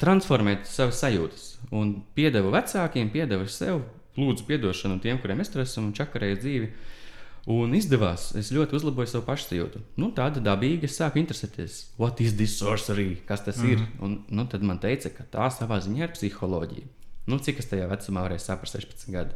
[0.00, 1.46] transformēt savas sajūtas.
[1.74, 3.82] Un piedevu vecākiem, piedevu sev,
[4.18, 6.68] lūdzu, atdošanu tiem, kuriem es tur esmu un čakarēju dzīvi.
[6.68, 6.97] Uh,
[7.48, 9.80] Un izdevās, es ļoti uzlaboju savu pašsajūtu.
[9.96, 13.72] Nu, tāda dabīga, es sāku interesēties, what is this sorcery, kas tas mm -hmm.
[13.72, 13.78] ir.
[13.78, 14.04] Mhm.
[14.04, 16.86] Un, nu, tad man teica, ka tā savā ziņā ir psiholoģija.
[17.26, 19.34] Nu, cik es tajā vecumā varēju saprast, 16 gadu.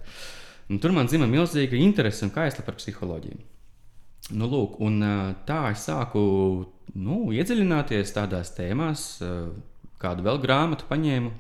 [0.69, 3.39] Un tur man zina milzīga interese un kaisla par psiholoģiju.
[4.31, 5.01] Nu, lūk, un,
[5.47, 9.23] tā es sāku nu, iedziļināties tādās tēmās,
[9.99, 11.33] kādu vēl grāmatu paņēmu.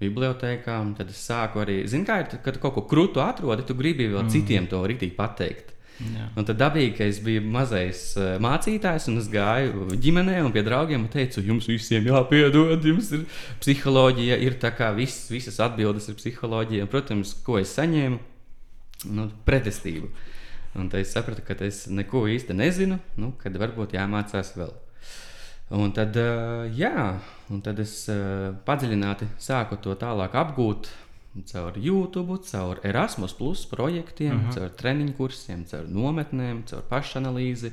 [0.00, 4.08] Bibliotēkā, tad es sāku arī, zinu, kā ir, kad kaut ko krūtu atrodi, tu gribi
[4.08, 4.30] vēl mm.
[4.32, 5.74] citiem to rītīgi pateikt.
[6.00, 10.62] Un tad dabīgi, ka es biju mazais uh, mācītājs, un es gāju ģimenē un pie
[10.64, 13.26] draugiem un teicu, jums visiem jāpiedod, jums ir
[13.60, 16.86] psiholoģija, ir tā kā viss, visas atbildes ir psiholoģija.
[16.86, 18.20] Un, protams, ko es saņēmu?
[19.16, 20.08] Nu, pretestību.
[20.80, 24.72] Un tad es sapratu, ka es neko īsti nezinu, nu, kad varbūt jāmācās vēl.
[25.76, 27.12] Un tad, uh, jā,
[27.52, 30.88] un tad es uh, padziļināti sāku to tālāk apgūt
[31.52, 34.50] caur YouTube, caur Erasmus, Plus projektiem, uh mhm.
[34.50, 34.54] -huh.
[34.54, 37.72] caur treniņu kursiem, caur nometnēm, caur pašanalīzi,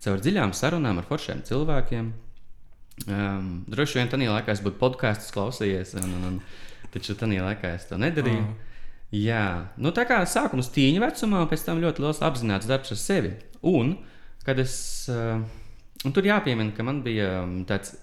[0.00, 2.12] caur dziļām sarunām ar foršiem cilvēkiem.
[3.06, 6.40] Um, droši vien tajā laikā es būtu podkāstus klausījies, un, un, un,
[6.90, 8.40] taču tajā laikā es to nedarīju.
[8.40, 8.54] Uh -huh.
[9.12, 13.32] Jā, nu, tā kā sākums tīņa vecumā, pēc tam ļoti liels apzināts darbs ar sevi.
[13.62, 13.96] Un,
[14.44, 15.40] kad es uh,
[16.04, 17.94] Un tur jāpiemina, ka man bija um, tāds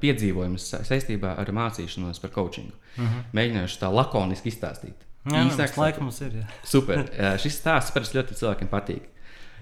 [0.00, 2.72] piedzīvojums sa- saistībā ar mācīšanos par coachingu.
[2.96, 3.22] Uh -huh.
[3.34, 5.04] Mēģināšu tā lakoniski izstāstīt.
[5.24, 5.34] Mhm.
[5.34, 6.32] Jā, Īsāk tas laikam mums ir.
[6.32, 6.46] Jā.
[6.74, 6.98] Super.
[6.98, 9.02] Uh, Šis stāsts parasti ļoti cilvēkiem patīk.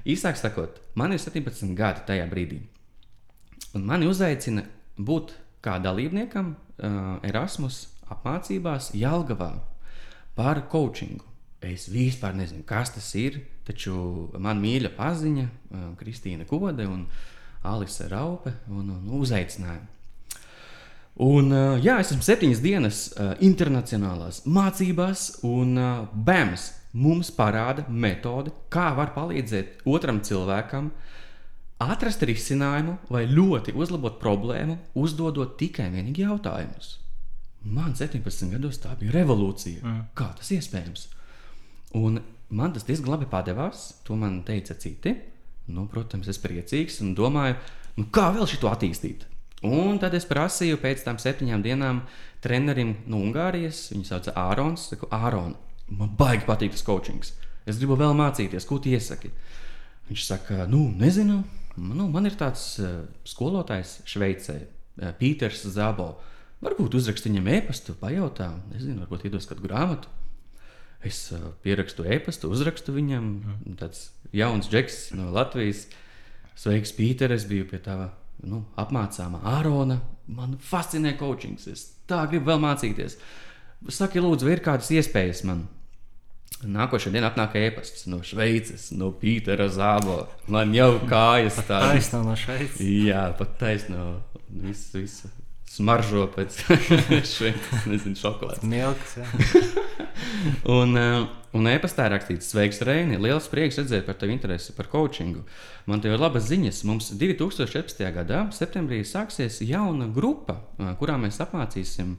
[0.07, 2.61] Īsāk sakot, man ir 17 gadi tajā brīdī.
[3.75, 4.62] Un mani uzaicina
[4.99, 9.59] būt kā dalībniekam uh, Erasmus apmācībās Jālgavā
[10.37, 11.25] par coachingu.
[11.61, 17.07] Es vispār nezinu, kas tas ir, taču man mīļa paziņa, uh, Kristīna Kode un
[17.64, 19.81] Alise Raupe, un, un uzaicināja.
[21.16, 27.87] Un, uh, jā, es esmu septiņas dienas uh, internacionālās mācībās, un uh, BEMS mums parāda
[27.88, 30.90] metodi, kā var palīdzēt otram cilvēkam
[31.83, 36.96] atrast risinājumu vai ļoti uzlabot problēmu, uzdodot tikai vienīgi jautājumus.
[37.66, 39.83] Man 17 gados tā bija revolūcija.
[39.83, 40.02] Mm.
[40.16, 41.09] Kā tas iespējams?
[41.98, 42.20] Un
[42.55, 43.88] man tas diezgan labi padevās.
[44.07, 45.16] To man teica citi.
[45.72, 47.57] Nu, protams, es priecīgs un domāju,
[47.98, 49.26] nu, kā vēl šo attīstīt.
[49.64, 52.03] Un tad es prasīju pēc tam septiņām dienām
[52.45, 53.87] trenerim no Ungārijas.
[53.95, 54.85] Viņu sauc Ārons.
[54.85, 55.55] Es saku, Āron,
[55.88, 57.33] man baigi patīk tas coachings.
[57.66, 59.33] Es gribu vēl mācīties, ko tu iesaki.
[60.11, 61.40] Viņš saka, nu, nezinu.
[61.77, 66.14] Nu, man ir tāds uh, skolotājs Šveicē, uh, Pīters Zabo.
[66.64, 70.12] Varbūt uzrakst viņam e-pastu, pajautā, nezinu, varbūt iedos kādu grāmatu.
[71.05, 73.29] Es uh, pierakstu e-pastu, uzrakstu viņam.
[73.81, 75.87] Tāds jauns džeks no Latvijas.
[76.57, 77.99] Sveiks, Pīter, es biju pie tā
[78.44, 80.01] nu, apmācāmā Ārona.
[80.27, 81.68] Man fascinē coachings.
[81.70, 83.16] Es tā gribu vēl mācīties.
[83.92, 85.66] Saki, lūdzu, ir kādas iespējas man?
[86.66, 90.22] Nākošais dienā atnāk e-pasts no Šveices, no Pītera Zābo.
[90.51, 92.09] Man jau kājas tādas.
[92.09, 92.81] Taisnā no šeit.
[92.81, 94.07] Jā, pat taisno.
[94.49, 95.31] Visu, visu
[95.70, 96.57] smaržo pēc
[97.35, 98.64] šveices, nezinu, šokolādes.
[98.66, 99.16] Milks.
[100.76, 101.26] Un, uh,
[101.57, 103.18] un e-pastā rakstīts, sveiks, Reini.
[103.20, 105.42] Liels prieks redzēt par tevi interesi par coachingu.
[105.90, 106.81] Man te ir labas ziņas.
[106.88, 108.00] Mums 2014.
[108.14, 112.16] gadā, septembrī, sāksies jauna grupa, uh, kurā mēs apmācīsim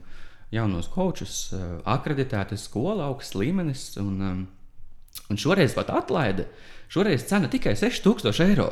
[0.54, 3.90] jaunos kočus, uh, akreditēta skola, augsts līmenis.
[4.02, 4.46] Un,
[5.28, 6.46] un šoreiz pat atlaide.
[6.92, 8.70] Šoreiz cena tikai 6000 eiro.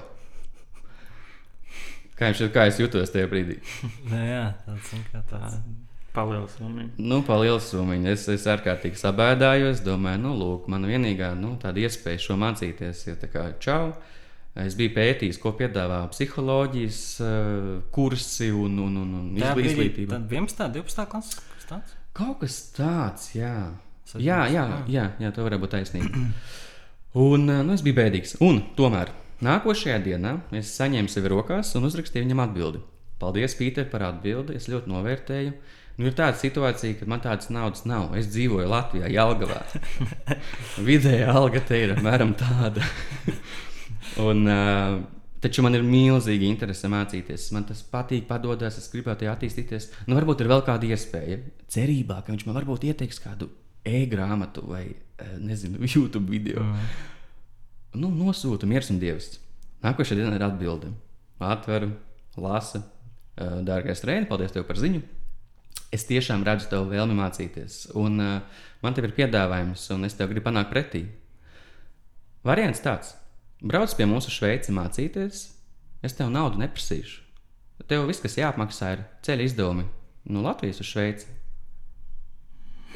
[2.16, 3.58] Kā jums šķiet, kā es jutos tajā brīdī?
[4.12, 5.58] Nē, jā, tāds ir kā tāds.
[6.16, 6.84] Palielināt summu.
[6.96, 7.96] Nu, Palielināt summu.
[8.08, 9.82] Es, es ārkārtīgi sabēdājos.
[9.84, 13.90] Domāju, nu, lūk, man vienīgā nu, tāda iespēja šo mācīties ir tā kā čau.
[14.56, 20.14] Es biju pētījis, ko piedāvā psiholoģijas uh, kursi un, un, un, un Tā bija izglītība.
[20.16, 20.70] tad 11.
[20.78, 21.04] 12.
[21.12, 21.42] klases.
[21.52, 21.92] kas tāds?
[22.16, 23.52] Kaut kas tāds, jā.
[24.06, 24.80] Septiņas, Jā, jā, jā.
[24.94, 26.24] jā, jā tā varētu būt taisnība.
[27.26, 28.38] Un uh, nu, es biju bēdīgs.
[28.48, 29.12] Un tomēr
[29.44, 32.82] nākošajā dienā es saņēmu sevi rokās un uzrakstīju viņam atbildi.
[33.20, 34.56] Paldies, Pīter, par atbildi.
[34.58, 35.52] Es ļoti novērtēju.
[35.96, 38.10] Nu, ir tāda situācija, ka man tādas naudas nav.
[38.18, 39.62] Es dzīvoju Latvijā, Jālgavā.
[40.88, 42.84] Vidēja alga te ir apmēram tāda.
[44.20, 44.98] un, uh,
[45.40, 47.48] taču man ir milzīgi interese mācīties.
[47.56, 49.88] Man tas patīk, padodas, es gribētu attīstīties.
[50.04, 51.40] Nu, varbūt ir vēl kāda iespēja.
[51.72, 53.48] Cerībā, ka viņš man varbūt ieteiks kādu
[53.86, 54.84] e-grāmatu vai
[55.40, 56.60] nezinu, YouTube video.
[56.60, 57.15] Mm.
[57.96, 59.38] Nu, nosūta miers un dievs.
[59.84, 60.92] Nākošais dienā ir atbilde.
[61.40, 61.94] Atveru,
[62.40, 62.82] lasa.
[63.36, 65.02] Eh, Dārgais trēni, paldies tev par ziņu.
[65.94, 67.86] Es tiešām redzu tavu vēlmi mācīties.
[67.96, 71.04] Un uh, man te ir piedāvājums, un es tev gribu panākt pretī.
[72.44, 73.12] Variants tāds.
[73.62, 75.44] Brauc pie mums uz Šveici mācīties,
[76.04, 77.22] es tev naudu neprasīšu.
[77.86, 79.86] Tev viss, kas jāapmaksā, ir ceļa izdevumi
[80.32, 81.30] no Latvijas uz Šveici.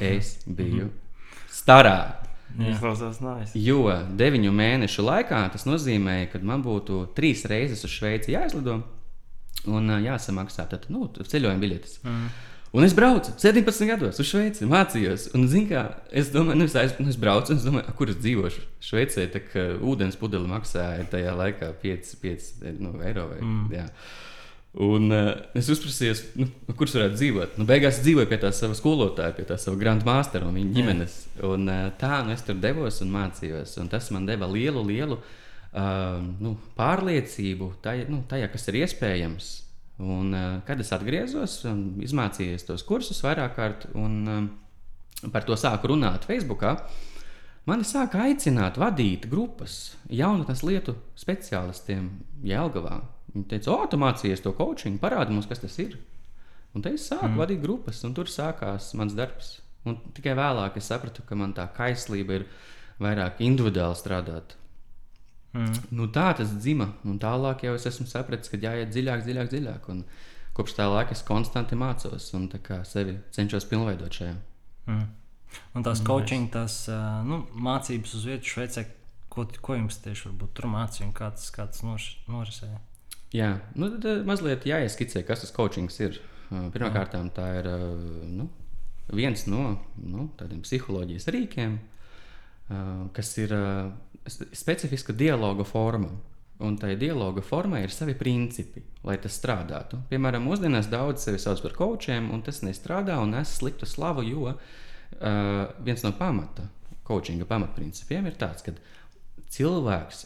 [0.01, 0.89] Es biju
[1.53, 1.97] starā.
[2.59, 3.55] Izklausās nājas.
[3.55, 3.83] Jo
[4.19, 8.81] deviņu mēnešu laikā tas nozīmē, ka man būtu trīs reizes uz Šveici jāizlido
[9.69, 11.99] un jāsamaksā tad, nu, ceļojuma biļetes.
[12.03, 12.31] Mm.
[12.71, 15.27] Un es braucu 17 gados uz Šveici, mācījos.
[15.35, 15.83] Un, zin, kā,
[16.15, 18.63] es domāju, nu, es, aiz, nu, es braucu, un es domāju, "A, kur es dzīvošu.
[18.79, 23.27] Šveicē tā kā ūdens pudeli maksāja tajā laikā 5, 5 nu, eiro.
[23.33, 23.65] Vai, mm.
[23.75, 23.85] jā.
[24.71, 26.47] Un uh, es uzprasīju, nu,
[26.79, 27.57] kurš varētu dzīvot.
[27.59, 31.17] Nu, beigās dzīvoju pie tā sava skolotāja, pie tā sava grandmastera un viņa ģimenes.
[31.43, 33.75] Un, uh, tā nu, es tur devos un mācījos.
[33.83, 39.51] Un tas man deva lielu, lielu uh, nu, pārliecību tajā, nu, tajā, kas ir iespējams.
[40.01, 44.51] Un, uh, kad es atgriezos un izmācījos tos kursus vairāk kārt, un um,
[45.35, 46.63] par to sāku runāt Facebook,
[47.67, 52.07] mani sāka aicināt vadīt grupas jaunatnes lietu speciālistiem
[52.47, 53.01] Jēlgavā.
[53.31, 55.95] Viņi teica, o, tu mācījies to coaching, parādi mums, kas tas ir.
[56.75, 57.39] Un te es sāku mm.
[57.39, 59.59] vadīt grupas, un tur sākās mans darbs.
[59.87, 62.49] Un tikai vēlāk es sapratu, ka man tā kaislība ir
[63.01, 64.55] vairāk individuāli strādāt.
[65.55, 65.79] Mm.
[65.97, 69.89] Nu, tā tas dzima, un tālāk jau es esmu sapratis, ka jāiet dziļāk, dziļāk, dziļāk.
[69.91, 70.03] Un
[70.55, 72.47] kopš tā laika es konstanti mācos un
[72.87, 74.37] sevi cenšos pilnveidot šajā.
[74.91, 75.09] Mm.
[75.75, 76.85] Un tās coaching, tās
[77.27, 78.85] nu, mācības uz vietas Šveicē,
[79.31, 82.79] ko, ko jums tieši tur mācīja un kā tas, kā tas noš- norisēja?
[83.31, 86.19] Jā, nu, tad eh, mazliet jāieskicē, kas tas coachings ir.
[86.51, 87.85] Uh, Pirmkārt, tā ir uh,
[88.27, 88.49] nu,
[89.15, 91.77] viens no nu, tādiem psiholoģijas rīkiem,
[93.15, 93.51] kas ir
[94.55, 96.11] specifiska dialoga forma.
[96.61, 99.97] Un tai dialoga formai ir savi principi, lai tas strādātu.
[100.11, 104.45] Piemēram, mūsdienās daudz sevi sauc par coachiem, un tas nestrādā un nes sliktu slavu, jo
[104.51, 104.59] uh,
[105.81, 106.67] viens no pamata,
[107.07, 108.75] coachinga pamatprincipiem ir tāds, ka
[109.51, 110.21] cilvēks,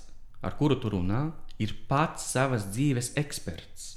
[0.45, 1.23] ar kuru tu runā,
[1.61, 3.91] ir pats savas dzīves eksperts.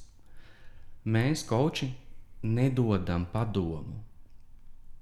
[1.09, 1.93] Mēs, koči,
[2.43, 4.03] nedodam padomu.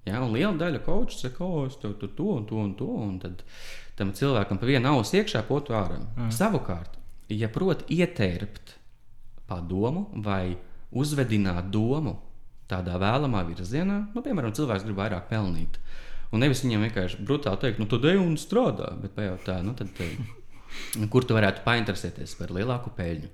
[0.06, 3.16] Ja, liela daļa koču saka, o, es tev tur to un to un to, un
[3.22, 3.42] tad
[3.98, 5.98] tam cilvēkam pa vienu ausu iekšā, potu ārā.
[6.14, 6.30] Mm.
[6.34, 6.94] Savukārt,
[7.32, 8.76] ja prot ietērpt
[9.50, 10.54] padomu vai
[10.94, 12.14] uzvedināt domu
[12.70, 15.80] tādā vēlamā virzienā, nu, piemēram, cilvēks grib vairāk pelnīt.
[16.34, 19.90] Un nevis viņam vienkārši brutāli teikt, nu, tad ej un strādā, bet pajautā, nu, tad,
[20.02, 20.16] eh,
[21.12, 23.30] kur tu varētu painteresēties par lielāku peļņu,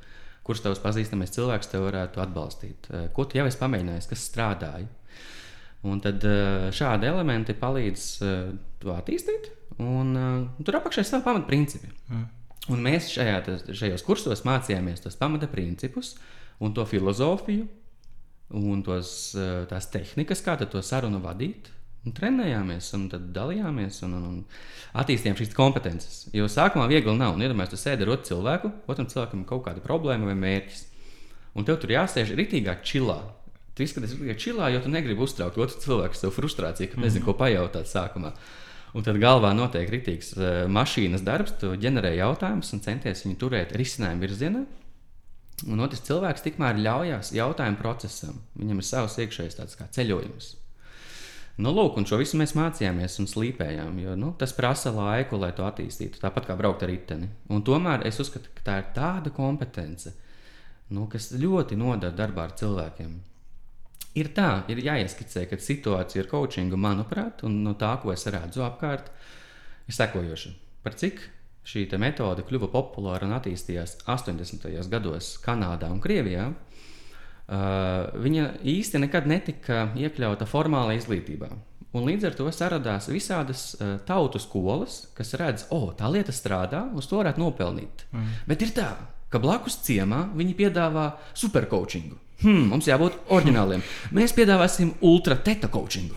[0.46, 4.88] kurš tavs pazīstamais cilvēks tev varētu atbalstīt, eh, ko tu jau esi pamēģinājis, kas strādāja.
[5.86, 9.50] Un tad eh, šādi elementi palīdz eh, to attīstīt,
[9.82, 10.14] un
[10.62, 11.90] tur apakšā ir savi pamatprincipi.
[12.10, 12.24] Mm.
[12.70, 13.38] Un mēs šajā,
[13.74, 16.12] šajos kursos mācījāmies tos pamatprincipus
[16.62, 17.64] un to filozofiju
[18.54, 19.32] un tos,
[19.70, 21.72] tās tehnikas, kā to sarunu vadīt.
[22.02, 26.24] Un trenējāmies, un tad dalījāmies un, un, un attīstījām šīs kompetences.
[26.34, 27.36] Jo sākumā viegli nav.
[27.36, 30.82] Un, iedomājieties, tu sēdi ar otru cilvēku, otram cilvēkam ir kaut kāda problēma vai mērķis.
[31.54, 33.20] Un tev tur jāsēž rītīgā čilā.
[33.76, 37.36] Tu izskaties tikai čilā, jo tu negribi uztraukt otru cilvēku savu frustrāciju, ka nezinu, ko
[37.38, 38.34] pajautāt sākumā.
[38.92, 43.76] Un tad galvā notiek rītīgs uh, mašīnas darbs, tu ģenerē jautājumus un centies viņu turēt
[43.78, 44.64] risinājumu virzienā.
[45.70, 48.42] Un otrs cilvēks tikmēr ļaujās jautājumu procesam.
[48.58, 50.50] Viņam ir savs iekšējs tāds kā ceļojums.
[51.60, 55.50] Nu, lūk, un šo visu mēs mācījāmies un slīpējām, jo nu, tas prasa laiku, lai
[55.56, 56.22] to attīstītu.
[56.22, 57.28] Tāpat kā braukt ar riteni.
[57.52, 60.14] Un tomēr es uzskatu, ka tā ir tāda kompetence,
[60.96, 63.12] nu, kas ļoti nodara darbā ar cilvēkiem.
[64.16, 68.64] Ir tā, ir jāieskicē, ka situācija ar coachingu, manuprāt, un no tā, ko es redzu
[68.64, 69.12] apkārt,
[69.88, 70.56] ir sekojoša.
[70.84, 71.20] Par cik
[71.68, 74.66] šī metode kļuva populāra un attīstījās 80.
[74.92, 76.48] gados Kanādā un Krievijā,
[77.52, 81.50] viņa īsti nekad netika iekļauta formālā izglītībā.
[81.92, 86.86] Un līdz ar to saradās visādas uh, tautu skolas, kas redz, o, tā lieta strādā,
[86.96, 88.06] uz to varētu nopelnīt.
[88.14, 88.30] Mm.
[88.48, 88.88] Bet ir tā,
[89.28, 92.16] ka blakus ciemā viņi piedāvā supercoachingu.
[92.42, 93.84] Hmm, mums jābūt oriģināliem.
[94.16, 96.16] Mēs piedāvāsim ultra-teta coachingu.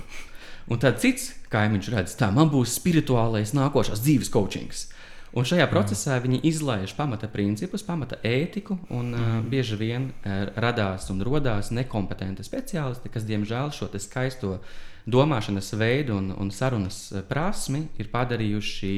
[0.71, 4.88] Un tad cits kaimiņš redz, tā man būs spirituālais nākošās dzīves coachings.
[5.36, 11.10] Un šajā procesā viņi izlaiž pamata principus, pamata ētiku, un uh, bieži vien uh, radās
[11.12, 14.60] un radās nekompetenti speciālisti, kas, diemžēl, šo skaisto
[15.06, 18.93] domāšanas veidu un, un sarunas prasmi ir padarījuši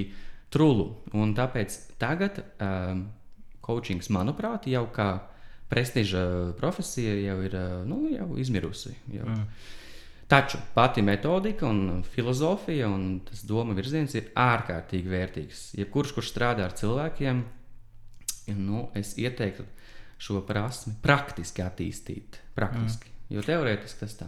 [0.54, 0.92] trulu.
[1.18, 3.08] Un tāpēc tagad um,
[3.66, 5.10] coachings, manuprāt, jau kā
[5.68, 7.58] prestiža profesija jau ir
[7.90, 8.94] nu, jau izmirusi.
[9.18, 9.26] Jau.
[9.26, 9.50] Mm.
[10.28, 15.62] Taču pati metodika un filozofija un tas doma virziens ir ārkārtīgi vērtīgs.
[15.80, 17.44] Jebkurš, kurš strādā ar cilvēkiem,
[18.60, 19.64] nu, es ieteiktu
[20.20, 22.42] šo prasmi praktiski attīstīt.
[22.58, 23.08] Praktiski.
[23.08, 23.38] Mm.
[23.38, 24.28] Jo teorētiski tas tā.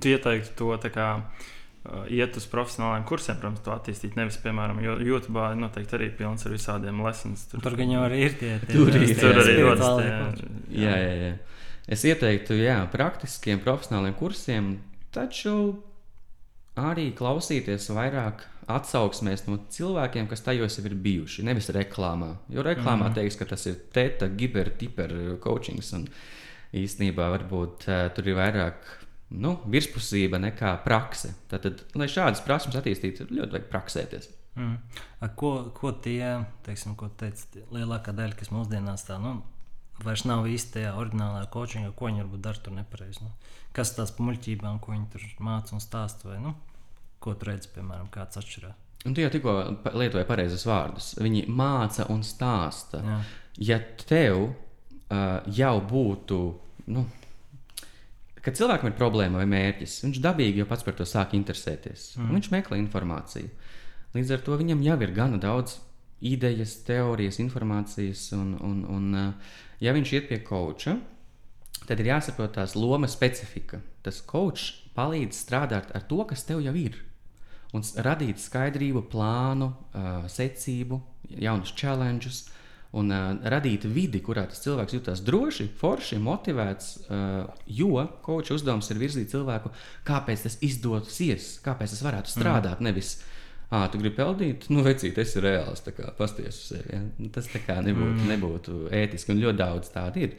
[0.00, 4.16] Tu ieteiktu to tā kā uh, iet uz profesionāliem kursiem, protams, to attīstīt.
[4.18, 7.46] Nevis, piemēram, jo YouTube noteikti arī pilns ar visādiem lessons.
[7.54, 10.50] Tur gan jau arī ir tie tie- Tur ir, tie Tur arī rodas tie.
[10.82, 11.32] Jā, jā, jā.
[11.86, 14.72] Es ieteiktu, jā, praktiskiem profesionāliem kursiem,
[15.16, 15.56] taču
[16.76, 21.44] arī klausīties vairāk atsauksmēs no cilvēkiem, kas tajos jau ir bijuši.
[21.46, 22.32] Nevis reklāmā.
[22.52, 23.16] Jo reklāmā mm.
[23.18, 25.92] teiks, ka tas ir teta, giber, tiper coachings.
[25.96, 26.08] Un
[26.76, 28.90] īstenībā varbūt uh, tur ir vairāk
[29.38, 31.32] nu, virspusība nekā prakse.
[31.50, 34.30] Tātad, lai šādas prasmes attīstītu, ir ļoti vajag praksēties.
[34.56, 34.76] Mm.
[35.20, 39.38] A, Ko, ko tie, teiksim, ko teica lielākā daļa, kas mūsdienās tā, nu,
[40.04, 43.24] vairs nav īsti tajā oriģinālajā kočingā, ko viņi varbūt dara tur nepareizi.
[43.24, 43.32] Nu.
[43.76, 46.54] Kas tās pamuļķībām, ko viņi tur māca un stāsta, vai nu,
[47.22, 48.82] ko tu redzi, piemēram, kāds atšķirās.
[49.06, 49.54] Un tu jau tikko
[49.84, 51.12] pa- lietoji pareizus vārdus.
[51.22, 53.02] Viņi māca un stāsta.
[53.04, 53.18] Jā.
[53.68, 56.40] Ja tev uh, jau būtu,
[56.92, 57.04] nu,
[58.42, 62.16] kad cilvēkam ir problēma vai mērķis, viņš dabīgi jau pats par to sāk interesēties.
[62.18, 62.34] Mm.
[62.36, 63.52] Viņš meklē informāciju.
[64.16, 65.78] Līdz ar to viņam jau ir gana daudz
[66.24, 68.26] idejas, teorijas, informācijas.
[68.36, 70.96] Un, un, un, uh, ja viņš iet pie koča,
[71.86, 73.80] tad ir jāsaprot tās lomas specifika.
[74.06, 76.98] Tas kočs palīdz strādāt ar to, kas tev jau ir.
[77.74, 81.00] Un radīt skaidrību, plānu, uh, secību,
[81.42, 82.44] jaunus challenges,
[82.96, 86.92] un uh, radīt vidi, kurā tas cilvēks jūtas droši, forši, motivēts.
[87.06, 89.74] Uh, jo koča uzdevums ir virzīt cilvēku,
[90.06, 92.80] kāpēc tas izdosies, kāpēc tas varētu strādāt.
[92.80, 92.88] Mm.
[92.88, 93.16] Nevis
[93.66, 95.82] Ah, tu gribi peldīt, nu, vecīt, tas ir reāls.
[96.18, 96.92] Pasties uz sevi.
[96.94, 97.02] Ja?
[97.18, 98.28] Nu, Tas tā kā nebūtu, mm.
[98.30, 100.36] nebūtu ētiski, un ļoti daudz tādu ir.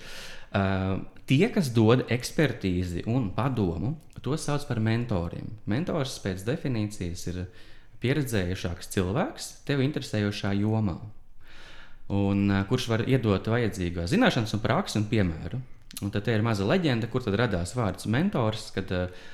[0.56, 5.50] Uh, tie, kas dod ekspertīzi un padomu, to sauc par mentoriem.
[5.68, 7.42] Mentors pēc definīcijas ir
[8.00, 10.96] pieredzējušāks cilvēks tev interesējošā jomā,
[12.16, 15.60] un, uh, kurš var iedot vajadzīgās zināšanas, un praksi un piemēru.
[16.06, 19.28] Un tad ir maza leģenda, kur radās vārds mentors, kad uh,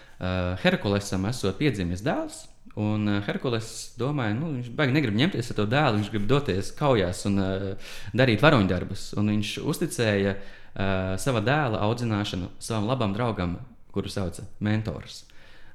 [0.64, 2.48] Herkulesam esot piedzimis dēls.
[2.82, 3.68] Un uh, Herkules
[4.00, 7.92] domāja, nu, viņš baigi negrib ņemties ar to dēlu, viņš grib doties kaujās un uh,
[8.18, 9.12] darīt varoņdarbus.
[9.22, 13.60] Un viņš uzticēja uh, sava dēla audzināšanu savam labam draugam,
[13.94, 15.22] kuru sauca mentors.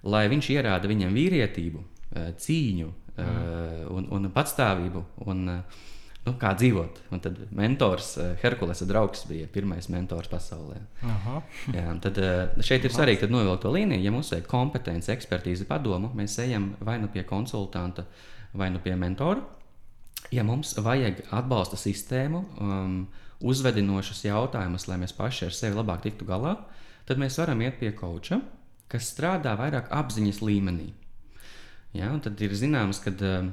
[0.02, 5.04] Lai viņš ierāda viņam vīrietību, uh, cīņu uh, un, un patstāvību.
[5.30, 5.87] Un, uh,
[6.26, 6.98] Nu, kā dzīvot?
[7.14, 10.81] Un tad mentors, uh, Herkulesa draugs, bija pirmais mentors pasaulē.
[11.07, 11.37] Aha.
[11.72, 14.02] Jā, tad eh, šeit ir svarīgi novilkt to līniju.
[14.04, 18.04] Ja mums vajag kompetenci, ekspertīzi, padomu, mēs ejam vai nu pie konsultanta,
[18.52, 19.40] vai nu pie mentora.
[20.35, 22.98] Ja mums vajag atbalsta sistēmu, um,
[23.48, 26.57] uzvedinošus jautājumus, lai mēs paši ar sevi labāk tiktu galā,
[27.09, 28.42] tad mēs varam iet pie koča,
[28.90, 30.90] kas strādā vairāk apziņas līmenī.
[31.96, 33.48] Ja, tad ir zināms, ka uh,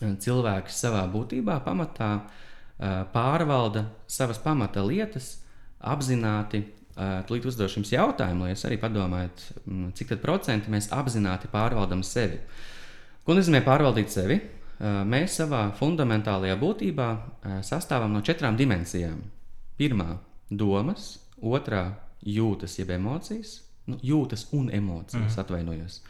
[0.00, 2.10] cilvēks savā būtībā pamatā
[3.12, 5.38] pārvalda savas pamata lietas
[5.80, 6.64] apzināti.
[7.00, 9.42] Tūlīt uzdošu jums jautājumu, lai jūs arī padomājat,
[9.96, 12.40] cik tad procenti mēs apzināti pārvaldam sevi.
[13.24, 14.40] Ko nozīmē pārvaldīt sevi?
[14.80, 17.08] Mēs savā fundamentālajā būtībā
[17.64, 19.20] sastāvam no četrām dimensijām.
[19.80, 20.18] Pirmā-
[20.62, 21.94] domas, otrā-
[22.36, 25.40] jūtas, jeb emocijas, nu, jūtas un emocijas, mm.
[25.40, 26.00] atvainojos.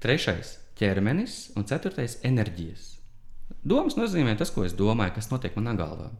[0.00, 2.97] Trešais- ķermenis, un ceturtais- enerģijas.
[3.64, 6.10] Domas nozīmē tas, ko es domāju, kas notiek manā galvā.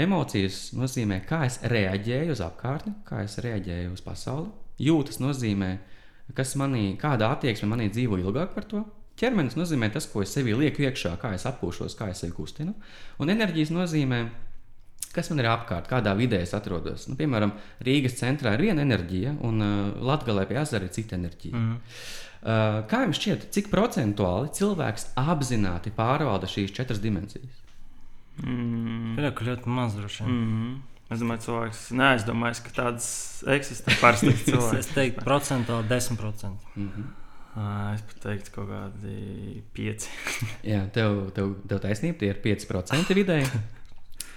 [0.00, 4.48] Emocijas nozīmē, kā es reaģēju uz apkārtni, kā es reaģēju uz pasauli.
[4.80, 5.74] Jūtas nozīmē,
[6.36, 8.84] kas manī, kāda attieksme manī dzīvo ilgāk par to.
[9.20, 12.72] Ķermenis nozīmē tas, ko es sevī lieku iekšā, kā es atpūšos, kā es sevi kustinu.
[13.20, 14.22] Un enerģijas nozīmē,
[15.12, 17.04] kas man ir apkārt, kādā vidē es atrodos.
[17.10, 17.52] Nu, piemēram,
[17.84, 19.76] Rīgas centrā ir viena enerģija, un uh,
[20.08, 21.60] Latvijā pie ezera ir cita enerģija.
[21.60, 21.76] Mm.
[22.40, 27.58] Uh, kā jums šķiet, cik procentuāli cilvēks apzināti pārvalda šīs četras dimensijas?
[28.40, 29.18] Mm.
[29.20, 30.38] Jā, ka ļoti maz droši vien.
[30.38, 30.78] Mm.
[31.10, 33.08] Es domāju, cilvēks neaizdomājas, ka tādas
[33.50, 34.94] eksistē parasti Es cilvēki.
[34.94, 36.52] teiktu, procentuāli 10%.
[36.76, 37.08] Mm -hmm.
[37.94, 40.08] Es pat teiktu, kaut kādi pieci.
[40.72, 43.50] Jā, tev, tev, tev taisnība, tie ir 5% vidēji.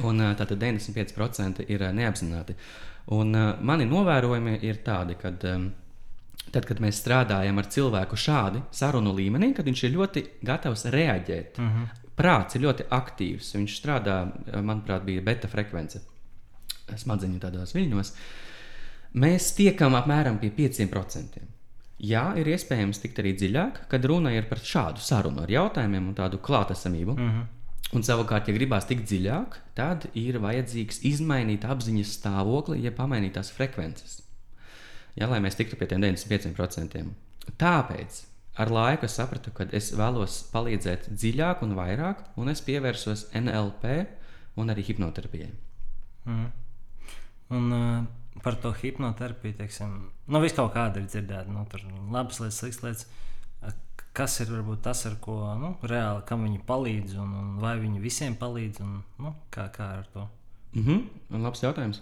[0.04, 2.56] Un ā, tātad 95% ir ā, neapzināti.
[3.14, 5.32] Un mani novērojumi ir tādi, ka
[6.54, 11.60] tad, kad mēs strādājam ar cilvēku šādi sarunu līmenī, kad viņš ir ļoti gatavs reaģēt.
[11.60, 12.02] Mm -hmm.
[12.14, 13.56] Prāts ir ļoti aktīvs.
[13.58, 14.18] Viņš strādā,
[14.62, 16.02] manuprāt, bija beta frekvence
[16.98, 18.14] smadzeņu tādos viļņos.
[19.14, 21.42] Mēs tiekam apmēram pie 5%.
[22.04, 26.16] Jā, ir iespējams tikt arī dziļāk, kad runa ir par šādu sarunu ar jautājumiem un
[26.18, 27.16] tādu klātesamību.
[27.18, 27.46] Mm -hmm.
[27.94, 33.52] Un savukārt, ja gribās tikt dziļāk, tad ir vajadzīgs izmainīt apziņas stāvokli, ja pamainīt tās
[33.52, 34.23] frekvences.
[35.16, 37.04] Ja, lai mēs tiktu pie tiem 95%.
[37.60, 38.24] Tāpēc
[38.64, 43.94] ar laiku es sapratu, ka es vēlos palīdzēt dziļāk un vairāk, un es pievērsos NLP
[44.62, 45.54] un arī hipnoterapijai.
[46.26, 46.52] Mhm.
[47.54, 48.06] Un uh,
[48.42, 51.52] par to hipnoterapiju, teiksim, nu, viss kaut kāda ir dzirdēta.
[51.54, 53.06] Nu, tur labas lietas, sliktas lietas.
[54.14, 58.02] Kas ir varbūt tas, ar ko nu, reāli kam viņi palīdz, un, un vai viņi
[58.02, 60.28] visiem palīdz, un nu, kā, kā ar to?
[60.74, 61.42] Mm -hmm.
[61.44, 62.02] Labs jautājums.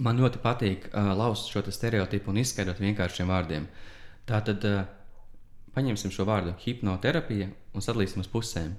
[0.00, 3.66] Man ļoti patīk uh, laust šo te stereotipu un izskaidrot vienkāršiem vārdiem.
[4.28, 4.84] Tātad uh,
[5.74, 8.72] paņemsim šo vārdu hipnoterapija un sadalīsim uz pusēm.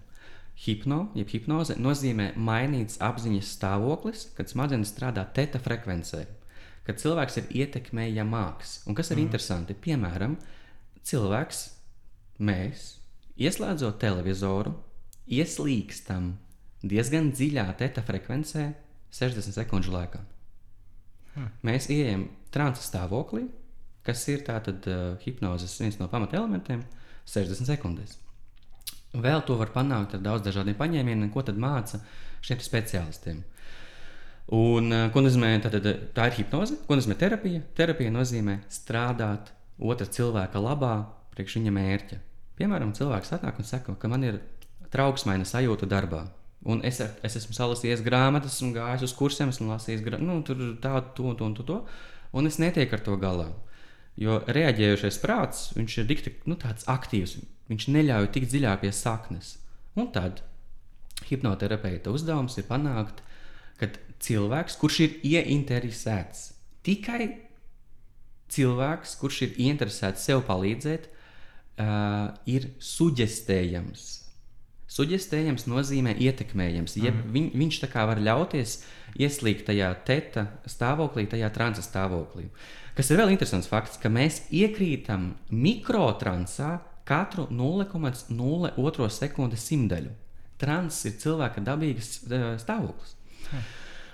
[0.64, 6.28] Hipno, jeb hipnoze, nozīmē mainīts apziņas stāvoklis, kad smadzenes strādā teta frekvencē,
[6.86, 8.84] kad cilvēks ir ietekmējamāks.
[8.86, 9.26] Un kas ir mm.
[9.26, 10.38] interesanti, piemēram,
[11.10, 11.64] cilvēks,
[12.46, 12.86] mēs,
[13.42, 14.76] ieslēdzot televizoru,
[15.26, 16.36] ieslīgstam
[16.86, 18.70] diezgan dziļā teta frekvencē
[19.14, 20.22] 60 sekundžu laikā.
[21.34, 21.50] Hmm.
[21.66, 23.48] Mēs ieejam transa stāvoklī,
[24.06, 26.84] kas ir tātad uh, hipnozes viens no pamatelementiem-
[27.34, 28.18] 60 sekundēs.
[29.14, 32.02] Vēl to var panākt ar daudz dažādiem paņēmieniem, ko tad māca
[32.42, 33.44] šiem speciālistiem.
[34.52, 37.62] Un, uh, ko nozīmē tātad, tā ir hipnoze, ko nozīmē terapija?
[37.76, 40.96] Terapija nozīmē strādāt otra cilvēka labā,
[41.34, 42.20] priekš viņa mērķa.
[42.60, 44.42] Piemēram, cilvēks atnāk un saka, ka man ir
[44.94, 46.28] trauksmaina sajūta darbā.
[46.64, 50.20] Un es, es esmu salasījis grāmatas, esmu gājis uz kursiem, esmu lasījis grā...
[50.22, 51.80] nu, tur tādu, to, to, to, to,
[52.40, 53.50] un es netieku ar to galā.
[54.20, 57.36] Jo reaģējošais prāts, viņš ir dikti, nu, tāds aktīvs,
[57.68, 59.58] viņš neļauj tik dziļāk pie saknes.
[60.00, 60.40] Un tad
[61.28, 63.20] hipnoterapeita uzdevums ir panākt,
[63.82, 63.92] ka
[64.24, 66.54] cilvēks, kurš ir ieinteresēts,
[66.88, 67.28] tikai
[68.54, 74.23] cilvēks, kurš ir ieinteresēts sev palīdzēt, uh, ir suģestējams
[74.94, 76.98] Suģestējams nozīmē ietekmējams.
[77.02, 77.32] Jeb Mhm.
[77.34, 78.84] viņ, viņš tā kā var ļauties
[79.18, 82.50] ieslīgt tajā teta stāvoklī, tajā transa stāvoklī.
[82.96, 90.12] Kas ir vēl interesants fakts, ka mēs iekrītam mikrotransā katru 0,02 sekundes simtaļu.
[90.62, 93.16] Trans ir cilvēka dabīgs eh, stāvoklis.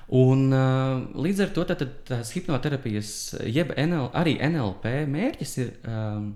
[0.09, 3.09] Un, uh, līdz ar to tad, tad, tās hipnoterapijas,
[3.45, 6.31] jeb NL, arī NLP mērķis ir um,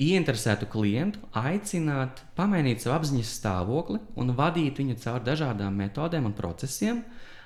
[0.00, 7.02] ieinteresētu klientu aicināt pamainīt savu apziņas stāvokli un vadīt viņu caur dažādām metodēm un procesiem,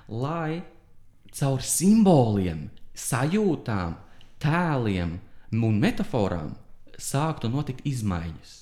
[0.08, 0.62] lai
[1.34, 3.96] caur simboliem, sajūtām,
[4.42, 5.16] tēliem
[5.54, 6.54] un metaforām
[7.00, 8.54] sāktu notikt izmaiņas.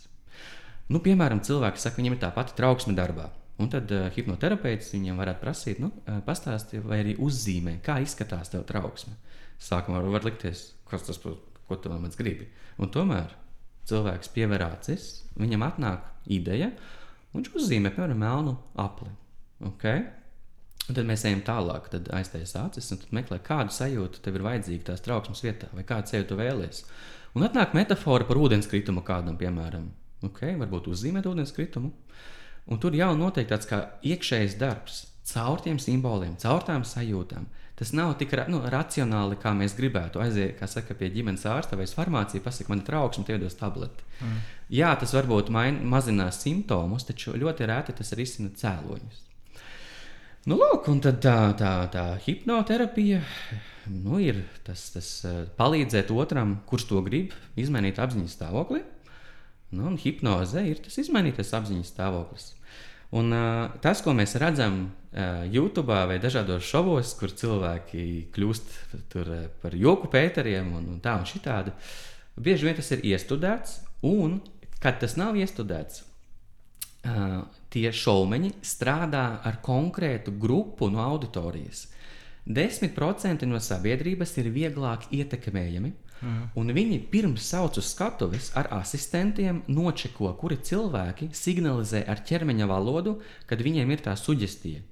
[0.92, 3.30] Nu, piemēram, cilvēks saka, viņam ir tā pati trauksme darbā.
[3.60, 8.50] Un tad uh, hipnoterapeits viņam varētu prasīt, nu, uh, pastāstiet, vai arī uzzīmē, kā izskatās
[8.52, 9.14] tev trauksme.
[9.62, 12.48] Sākumā var likties, kas tas ko tu man gribi.
[12.80, 13.30] Un tomēr
[13.90, 16.70] cilvēks pievēr acis, viņam atnāk ideja,
[17.34, 19.10] viņš uzzīmē, piemēram, melnu apli.
[19.72, 20.04] Okay?
[20.90, 24.88] Un tad mēs ejam tālāk, tad aiztaisīs acis un meklē, kādu sajūtu tev ir vajadzīga
[24.90, 26.84] tās trauksmes vietā, vai kādu sajūtu vēlēsies.
[27.38, 29.86] Un atnāk metāfora par ūdenskritumu kādam, piemēram.
[30.26, 31.92] Okay, varbūt uzzīmēt ūdenskritumu.
[32.70, 35.00] Un tur jau notiek tāds kā iekšējs darbs,
[35.32, 37.48] caur tiem simboliem, caur tām sajūtām.
[37.78, 40.20] Tas nav tik ra nu, racionāli, kā mēs gribētu.
[40.22, 44.04] Aiziet, kā saka, pie ģimenes ārsta vai farmācija, pasakot, man ir trauksme, tie dos tableti.
[44.20, 44.38] Mm.
[44.76, 49.24] Jā, tas varbūt main, mazinās simptomus, taču ļoti reti tas arī izsina cēloņus.
[50.50, 53.22] Nu, lūk, un tad tā, tā, tā hipnoterapija
[53.86, 58.82] nu, ir tas, tas eh, palīdzēt otram, kurš to grib, izmainīt apziņas stāvokli.
[59.72, 62.50] Nu, un hipnoze ir tas izmainītais apziņas stāvoklis.
[63.16, 69.74] Un, uh, tas, ko mēs redzam YouTube vai dažādos šovos, kur cilvēki kļūst uh, par
[69.76, 71.74] joku pēteriem un, un tā un šitādi,
[72.40, 73.82] bieži vien tas ir iestudēts.
[74.08, 74.40] Un,
[74.80, 76.00] kad tas nav iestudēts,
[77.04, 77.42] uh,
[77.72, 81.90] tie šaumeņi strādā ar konkrētu grupu no auditorijas.
[82.48, 86.40] 10% no sabiedrības ir vieglāk ietekmējami, mm.
[86.58, 93.20] un viņi pirms sauc uz skatuves ar asistentiem nočeko, kuri cilvēki signalizē ar ķermeņa valodu,
[93.46, 94.82] kad viņiem ir tā suģestija.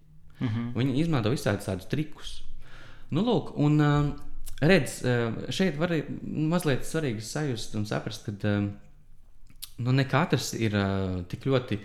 [0.41, 0.73] Mm -hmm.
[0.75, 2.43] Viņi izmanto visādus tādus trikus.
[3.11, 4.11] Nu, lūk, un, uh,
[4.61, 5.91] redz, uh, šeit var
[6.23, 8.71] mazliet svarīgi sajust un saprast, ka uh,
[9.79, 11.79] nu, ne katrs ir uh, tik ļoti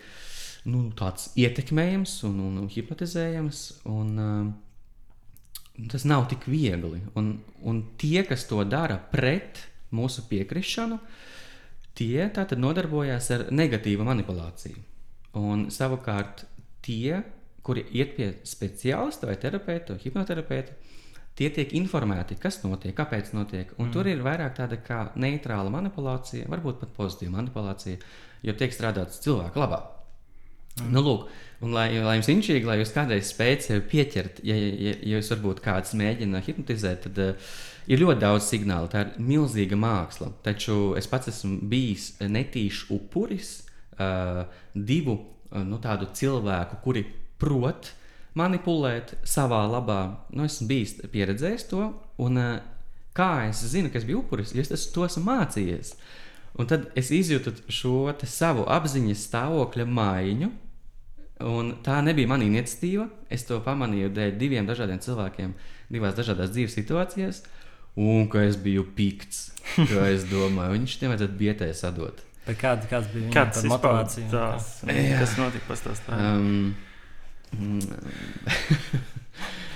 [0.65, 0.91] nu,
[1.35, 3.81] ietekmējams un, un, un hipnotizējams.
[3.85, 4.53] Un,
[5.91, 7.01] tas nav tik viegli.
[7.19, 9.59] Un, un tie, kas to dara pret
[9.95, 10.99] mūsu piekrišanu,
[11.95, 14.81] tie tātad nodarbojās ar negatīvu manipulāciju.
[15.39, 16.45] Un savukārt
[16.85, 17.21] tie,
[17.65, 20.75] kuri iet pie speciālista vai terapeita, hipnoterapeita,
[21.35, 23.73] tie tiek informēti, kas notiek, kāpēc notiek.
[23.79, 23.95] Un mm.
[23.95, 27.99] tur ir vairāk tāda kā neitrāla manipulācija, varbūt pat pozitīva manipulācija,
[28.45, 29.81] jo tiek strādāts cilvēku labā.
[30.79, 30.91] Mm.
[30.91, 31.27] Nu, lūk,
[31.63, 35.31] un lai, lai jums inčīgi, lai jūs kādreiz spējat sevi pieķert, ja, ja, ja jūs
[35.35, 37.53] varbūt kāds mēģina hipnotizēt, tad uh,
[37.91, 38.89] ir ļoti daudz signālu.
[38.91, 40.31] Tā ir milzīga māksla.
[40.45, 43.53] Taču es pats esmu bijis netīšs upuris
[43.97, 44.43] uh,
[44.75, 47.05] divu uh, nu, tādu cilvēku, kuri
[47.41, 47.91] prot
[48.35, 50.01] manipulēt savā labā.
[50.35, 51.89] Nu, esmu bijis pieredzējis to,
[52.21, 52.51] un uh,
[53.15, 55.95] kā es zinu, ka es biju upuris, jo es to esmu mācījies.
[56.55, 60.51] Un tad es izjūtu šo savu apziņas stāvokļa maiņu,
[61.43, 63.09] Un tā nebija mana iniciatīva.
[63.33, 65.51] Es to pamanīju dēļ diviem dažādiem cilvēkiem,
[65.91, 67.41] divās dažādās dzīves situācijās.
[67.99, 72.23] Un ka es biju pikts, ka es domāju, viņš tam vajadzētu bietē sadot.
[72.45, 74.27] Kāda, bija viņa motivācija?
[74.31, 76.19] tās, kas notika pastāstā?
[76.19, 76.75] Um,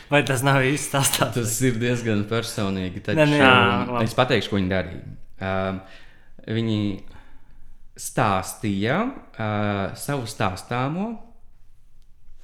[0.09, 1.36] Vai tas nav īsti stāstāts?
[1.38, 3.03] tas ir diezgan personīgi.
[3.05, 4.07] Taču, Nē, nē, jā, um, labi.
[4.09, 5.01] es pateikšu, ko viņi darīja.
[5.49, 5.82] Um,
[6.49, 6.80] viņi
[7.99, 11.11] stāstīja uh, savu stāstāmo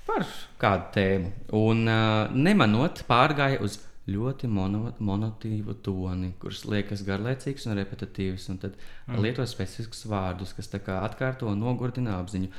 [0.05, 0.27] par
[0.61, 1.33] kādu tēmu.
[1.57, 8.45] Un uh, nemanot, pārgāja uz ļoti mono, monotīvu toni, kurš liekas garlaicīgs un repetitīvs.
[8.53, 9.17] Un tad mm.
[9.25, 12.51] lieto specifiskus vārdus, kas atkārto un nogurdina apziņu.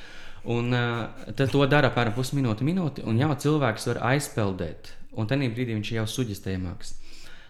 [0.47, 4.93] Un uh, tad to dara apmēram pusminūti, minūti, un jau cilvēks var aizpeldēt.
[5.17, 6.95] Un tajā brīdī viņš jau suģistējamāks.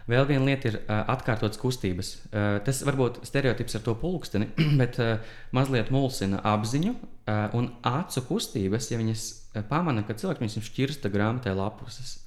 [0.06, 2.12] Vēl viena lieta ir uh, atkārtotas kustības.
[2.30, 4.48] Uh, tas varbūt stereotips ar to pulksteni,
[4.80, 5.18] bet uh,
[5.56, 9.26] mazliet mulsina apziņu uh, un acu kustības, ja viņas
[9.68, 12.20] pamana, ka cilvēks viņam šķirsta grāmatā lapuses.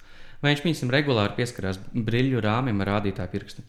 [0.43, 3.65] Vai viņš viņam regulāri pieskarās brīļu rāmim ar rādītāju pirkstu.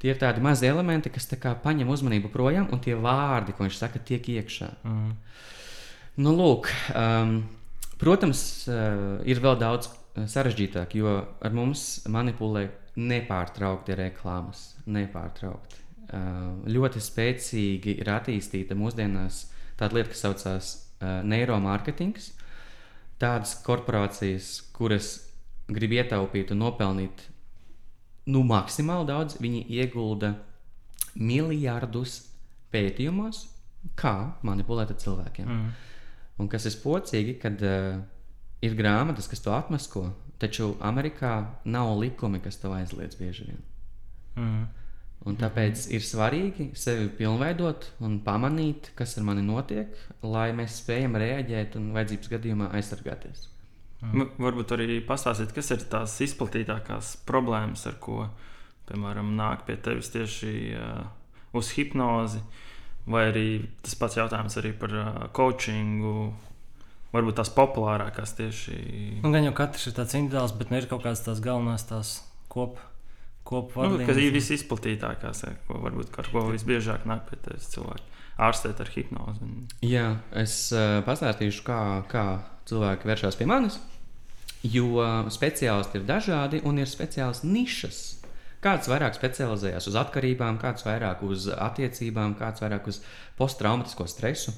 [0.00, 3.76] Tie ir tādi mazi elementi, kas kā, paņem uzmanību projām, un tie vārdi, ko viņš
[3.76, 4.70] saka, tiek iekšā.
[4.88, 5.10] Mm.
[6.20, 7.38] Nu, lūk, um,
[8.00, 12.66] protams, uh, ir vēl daudz uh, sarežģītāk, jo ar mums manipulē
[13.00, 14.74] nepārtraukti reklāmas.
[14.90, 15.80] Nepārtraukti.
[16.10, 19.46] Uh, ļoti spēcīgi ir attīstīta mūsdienās
[19.80, 22.32] tāda lieta, kas saucās uh, neiromārketings.
[23.20, 25.12] Tādas korporācijas, kuras
[25.72, 27.24] grib ietaupīt un nopelnīt
[28.28, 30.34] nu, maksimāli daudz, viņi iegulda
[31.16, 32.26] miljardus
[32.74, 33.46] pētījumos,
[33.96, 35.48] kā manipulēt ar cilvēkiem.
[35.48, 35.70] Mm.
[36.40, 38.00] Un kas ir spocīgi, kad uh,
[38.64, 40.06] ir grāmatas, kas to atmasko,
[40.40, 41.34] taču Amerikā
[41.68, 43.64] nav likumi, kas to aizliedz bieži vien.
[44.40, 44.68] Mm.
[45.28, 49.92] Un tāpēc ir svarīgi sevi pilnveidot un pamanīt, kas ar mani notiek,
[50.24, 53.44] lai mēs spējam reaģēt un vajadzības gadījumā aizsargāties.
[54.00, 54.30] Mm.
[54.40, 58.22] Varbūt arī pastāstīt, kas ir tās izplatītākās problēmas, ar ko,
[58.88, 61.04] piemēram, nāk pie tevis tieši uh,
[61.60, 62.40] uz hipnozi,
[63.10, 63.48] vai arī
[63.84, 66.30] tas pats jautājums arī par uh, coachingu.
[67.10, 68.76] Varbūt tās populārākās tieši.
[69.24, 72.20] Nu, gan jau katrs ir tāds individuāls, bet nu ir kaut kādas tās galvenās tās
[72.50, 72.86] kopā
[73.50, 78.06] nu, kas ir visizplatītākās, ko varbūt ar ko visbiežāk nāk pie tevis cilvēki.
[78.40, 79.48] Ārstēt ar hipnozi.
[79.84, 80.04] Jā,
[80.38, 82.24] es uh, pastāstīšu, kā, kā
[82.70, 83.80] cilvēki vēršas pie manis.
[84.62, 85.02] Jo
[85.32, 88.19] speciālisti ir dažādi un ir speciāls nišas.
[88.60, 93.00] Kāds vairāk specializējas uz atkarībām, kāds vairāk uz attiecībām, kāds vairāk uz
[93.38, 94.52] posttraumatisko stresu.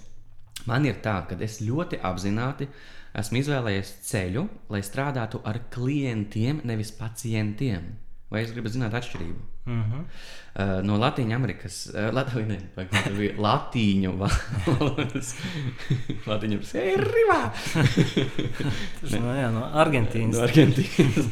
[0.66, 2.66] Man ir tā, ka es ļoti apzināti
[3.18, 4.44] esmu izvēlējies ceļu,
[4.74, 7.92] lai strādātu ar klientiem, nevis pacientiem.
[8.32, 9.51] Vai es gribu zināt atšķirību?
[9.64, 10.04] Uh -huh.
[10.78, 12.58] uh, no Latvijas Amerikas, uh, Latvijas, ne,
[13.16, 14.16] bija Latīņu
[14.66, 15.36] valodas.
[16.26, 17.52] Latīņu valodas,
[19.20, 20.36] no, jā, no Argentīnas.
[20.36, 21.26] No Argentīnas.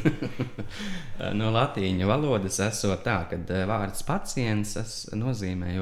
[1.19, 5.75] Uh, no Latīņu valodas esot tā, ka uh, vārds pacients nozīmē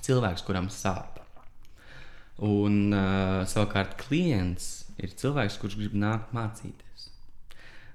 [0.00, 1.22] cilvēks, kuram sāp.
[2.38, 6.85] Un uh, savukārt klients ir cilvēks, kurš grib nākt mācīties.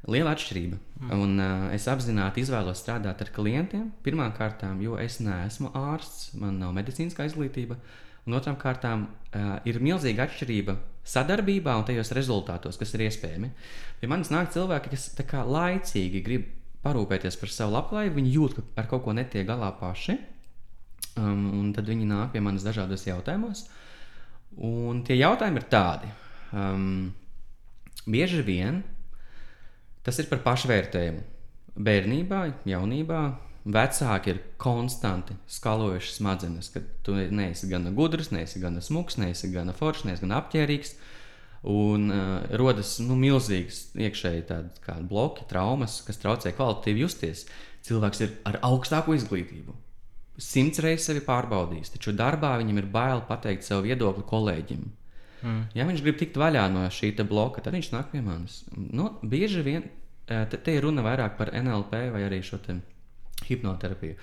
[0.09, 0.77] Liela atšķirība.
[1.01, 1.11] Mm.
[1.13, 3.91] Un, uh, es apzināti izvēlos strādāt ar klientiem.
[4.05, 7.77] Pirmkārt, jo es neesmu ārsts, man nav medicīniskā izglītība.
[8.25, 10.77] Un otrām kārtām uh, ir milzīga atšķirība
[11.11, 13.51] sadarbībā un tajos rezultātos, kas ir iespējami.
[14.01, 16.49] Pie manis nāk cilvēki, kas kā, laicīgi grib
[16.85, 20.17] parūpēties par savu labklājību, viņi jūt, ka ar kaut ko netiek galā paši.
[21.19, 23.65] Um, un tad viņi nāk pie manis dažādos jautājumos.
[24.65, 26.09] Un tie jautājumi ir tādi.
[26.51, 27.11] Um,
[28.05, 28.81] bieži vien
[30.05, 31.21] Tas ir par pašvērtējumu.
[31.81, 33.21] Bērnībā, jaunībā
[33.71, 39.75] vecāki ir konstanti skalojuši smadzenes, ka tu neesi gana gudrs, neesi gana smuks, neesi gana
[39.77, 40.95] foršs, neesi gana apģērbīgs.
[41.71, 47.45] Un uh, rodas nu, milzīgas iekšēji tādi bloki, traumas, kas traucē kvalitatīvi justies.
[47.85, 49.75] Cilvēks ir ar augstāku izglītību.
[50.41, 54.87] Simts reizes sevi pārbaudījis, taču darbā viņam ir bail pateikt savu viedokli kolēģim.
[55.41, 55.63] Mm.
[55.73, 58.61] Ja viņš grib tikt vaļā no šī bloka, tad viņš nāk pie manis.
[58.75, 59.87] Nu, bieži vien
[60.25, 62.59] te, te ir runa vairāk par NLP vai arī šo
[63.47, 64.15] hipnoterapiju.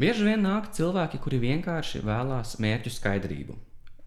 [0.00, 3.56] Bieži vien nāk cilvēki, kuri vienkārši vēlās mērķu skaidrību.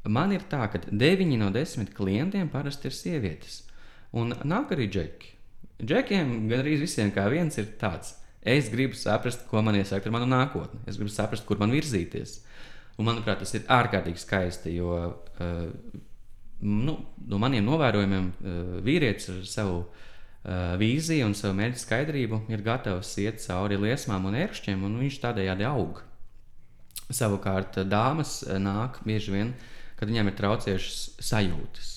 [0.10, 3.62] Man ir tā, ka 9 no 10 klientiem parasti ir sievietes.
[4.14, 5.30] Un nāk arī džeki.
[5.84, 8.16] Džekiem gan arī visiem kā viens ir tāds.
[8.44, 10.82] Es gribu saprast, ko man iesākt ar manu nākotni.
[10.88, 12.42] Es gribu saprast, kur man virzīties.
[12.98, 15.70] Un, manuprāt, tas ir ārkārtīgi skaisti, jo uh,
[16.64, 16.98] nu,
[17.28, 23.14] no maniem novērojumiem, uh, vīrietis ar savu uh, vīziju un savu mērķu skaidrību ir gatavs
[23.24, 26.04] iet cauri liesmām un ērkšķiem, un viņš tādējādi aug.
[27.14, 29.52] Savukārt, dāmas nāk bieži vien,
[30.00, 31.92] kad viņām ir traucējušas sajūtas.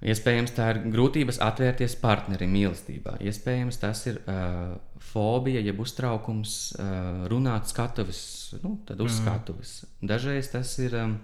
[0.00, 3.18] Iespējams, tā ir grūtības atvērties partnerim mīlestībā.
[3.20, 4.78] Iespējams, tas ir uh,
[5.10, 8.22] fobija, jeb uztraukums uh, runāt skatuves,
[8.62, 9.18] nu, tad uz mm.
[9.18, 9.74] skatuves.
[10.00, 11.18] Dažreiz tas ir um,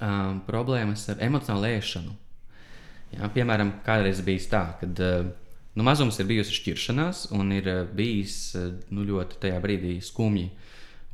[0.00, 2.14] um, problēmas ar emocionālu ēšanu.
[3.14, 5.28] Jā, piemēram, kādreiz bija tā, ka uh,
[5.74, 10.50] nu, mazums ir bijusi šķiršanās, un ir uh, bijis uh, nu, ļoti tajā brīdī skumji.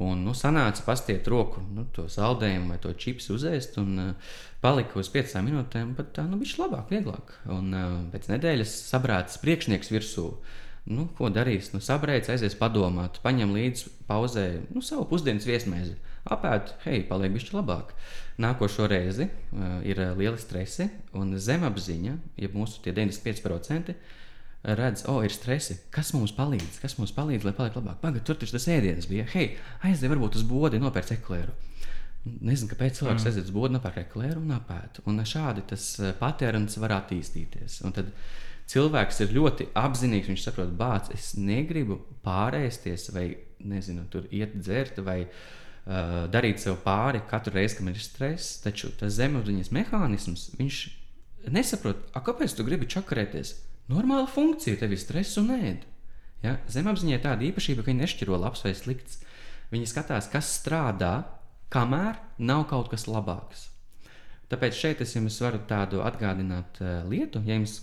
[0.01, 4.33] Un nu, sanāca pastiet roku, nu, to saldējumu vai to čipsu uzēst, un uh,
[4.65, 7.35] palika uz piecām minūtēm, bet tā nu, bija labāk, vieglāk.
[7.53, 10.31] Un uh, pēc nedēļas sabrāts priekšnieks virsū.
[10.89, 11.69] Nu, ko darīs?
[11.75, 15.99] Nu, sabrēcis, aizies padomāt, paņem līdzi pauzē nu, savu pusdienas viesmēzi.
[16.33, 17.93] Apēd, hei, paliek bišķi labāk.
[18.41, 20.89] Nākošo reizi uh, ir uh, lieli stresi
[21.19, 23.95] un zemapziņa, ja mūsu 95%
[24.63, 25.79] redz, o, oh, ir stresi.
[25.93, 26.81] Kas mums palīdz?
[26.83, 28.01] Kas mums palīdz, lai paliek labāk?
[28.03, 29.25] Pagaidiet, tur taču tas ēdiens bija.
[29.33, 29.55] Hei,
[29.89, 31.55] aizej varbūt uz bodi, nopērc eklēru.
[32.21, 33.31] Nezinu, kāpēc cilvēks mm.
[33.31, 35.01] aiziet uz bodi, nopērk eklēru un apēd.
[35.09, 35.87] Un šādi tas
[36.21, 37.79] patērns var attīstīties.
[37.89, 38.11] Un tad
[38.71, 40.29] cilvēks ir ļoti apzinīgs.
[40.29, 43.27] Viņš saprot, bāc, es negribu pārēsties vai,
[43.65, 45.23] nezinu, tur iet dzert vai
[45.91, 48.61] uh, darīt sev pāri katru reizi, kad ir stress.
[48.63, 50.85] Taču tas zemapziņas mehānisms, viņš
[51.51, 53.57] nesaprot, kāpēc tu gribi čakarēties
[53.91, 55.83] Normāla funkcija tev ir stress un ēd.
[56.45, 56.55] Ja?
[56.71, 59.19] Zemapziņā ir tāda īpašība, ka viņi nešķiro labs vai slikts.
[59.73, 61.25] Viņi skatās, kas strādā,
[61.75, 63.67] kamēr nav kaut kas labāks.
[64.51, 67.81] Tāpēc šeit es jums varu tādu atgādināt uh, lietu, ja jums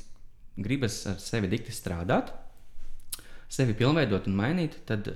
[0.60, 2.32] gribas ar sevi dikti strādāt,
[3.52, 5.08] sevi pilnveidot un mainīt, tad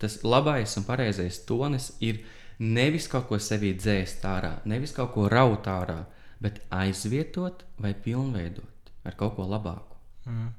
[0.00, 2.22] tas labais un pareizais tonis ir
[2.58, 6.04] nevis kaut ko sevī dzēst ārā, nevis kaut ko raut ārā,
[6.42, 9.98] bet aizvietot vai pilnveidot ar kaut ko labāku.
[10.28, 10.52] Mm.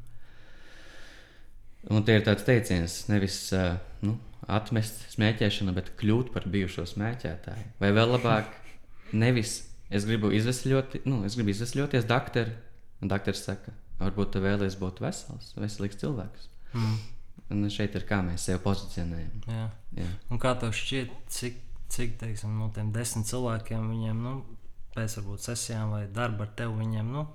[1.95, 3.75] Un tie ir tāds teiciens, nevis uh,
[4.05, 4.15] nu,
[4.49, 7.71] atmest smēķēšanu, bet kļūt par bijušo smēķētāju.
[7.81, 8.53] Vai vēl labāk,
[9.25, 9.59] nevis
[9.93, 12.49] es gribu izvesļot, nu, es gribu izvesļoties, doktor,
[13.01, 16.49] un doktors saka, varbūt tu vēlies būt vesels, veselīgs cilvēks.
[16.73, 16.97] Mm.
[17.53, 19.41] Un šeit ir kā mēs sevi pozicionējam.
[19.51, 19.65] Jā.
[19.99, 20.07] Jā.
[20.33, 21.59] Un kā tev šķiet, cik,
[21.93, 24.39] cik teiksim, no tiem desmit cilvēkiem viņiem, nu,
[24.95, 27.27] pēc varbūt sesijām vai darba ar tevi, viņiem, nu,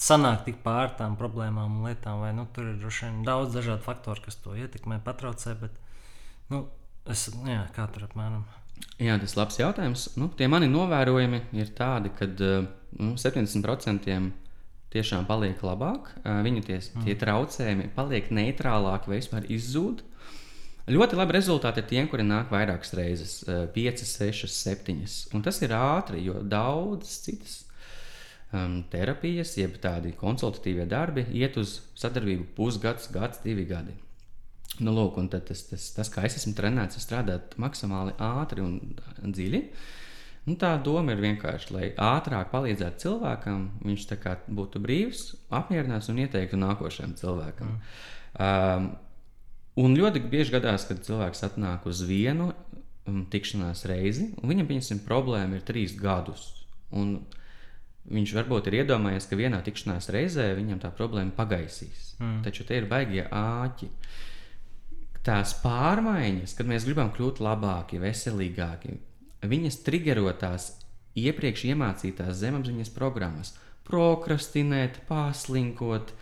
[0.00, 3.84] sanāk tik pār tām problēmām un lietām, vai nu, tur ir droši vien daudz dažādu
[3.84, 5.76] faktoru, kas to ietekmē, patraucē, bet,
[6.50, 6.64] nu,
[7.10, 8.46] es, jā, kā tur apmēram.
[8.98, 10.06] Jā, tas ir labs jautājums.
[10.18, 14.08] Nu, tie mani novērojumi ir tādi, ka nu, 70%
[14.94, 17.04] tiešām paliek labāk, viņu tie, mm.
[17.06, 20.04] tie traucējumi paliek neitrālāki vai vispār izzūd.
[20.84, 24.96] Ļoti labi rezultāti ir tiem, kuri nāk vairākas reizes, 5, 6, 7.
[25.34, 27.54] Un tas ir ātri, jo daudzas citas
[28.52, 33.96] um, terapijas, jeb tādi konsultatīvie darbi, iet uz sadarbību pusgads, gads, divi gadi.
[34.84, 38.80] Nu, lūk, tas, tas, tas, kā es esmu trenēts, ir strādāt maksimāli ātri un
[39.24, 39.64] dziļi.
[39.64, 39.92] Uh,
[40.44, 44.04] Nu, tā doma ir vienkārši, lai ātrāk palīdzētu cilvēkam, viņš
[44.52, 47.70] būtu brīvs, apmierināts un ieteiktu nākošajam cilvēkam.
[47.70, 47.78] Mm.
[48.44, 48.90] Um,
[49.80, 55.00] un ļoti bieži gadās, kad cilvēks atnāk uz vienu um, tikšanās reizi, un viņam, pieņemsim,
[55.08, 56.50] problēma ir trīs gadus.
[56.92, 57.16] Un
[58.12, 62.18] viņš varbūt ir iedomājies, ka vienā tikšanās reizē viņam tā problēma pagaisīs.
[62.18, 62.42] Mm.
[62.44, 63.88] Taču te ir baigie āķi.
[65.24, 68.98] Tās pārmaiņas, kad mēs gribam kļūt labāki, veselīgāki,
[69.50, 70.72] viņas trigero tās
[71.18, 73.54] iepriekš iemācītās zemapziņas programmas.
[73.84, 76.14] Prokrastinēt, pārslinkot,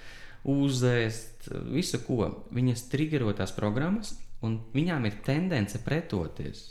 [0.49, 2.29] uzēst, visu ko.
[2.55, 6.65] Viņas trigero tās programmas, un viņām ir tendence pretoties.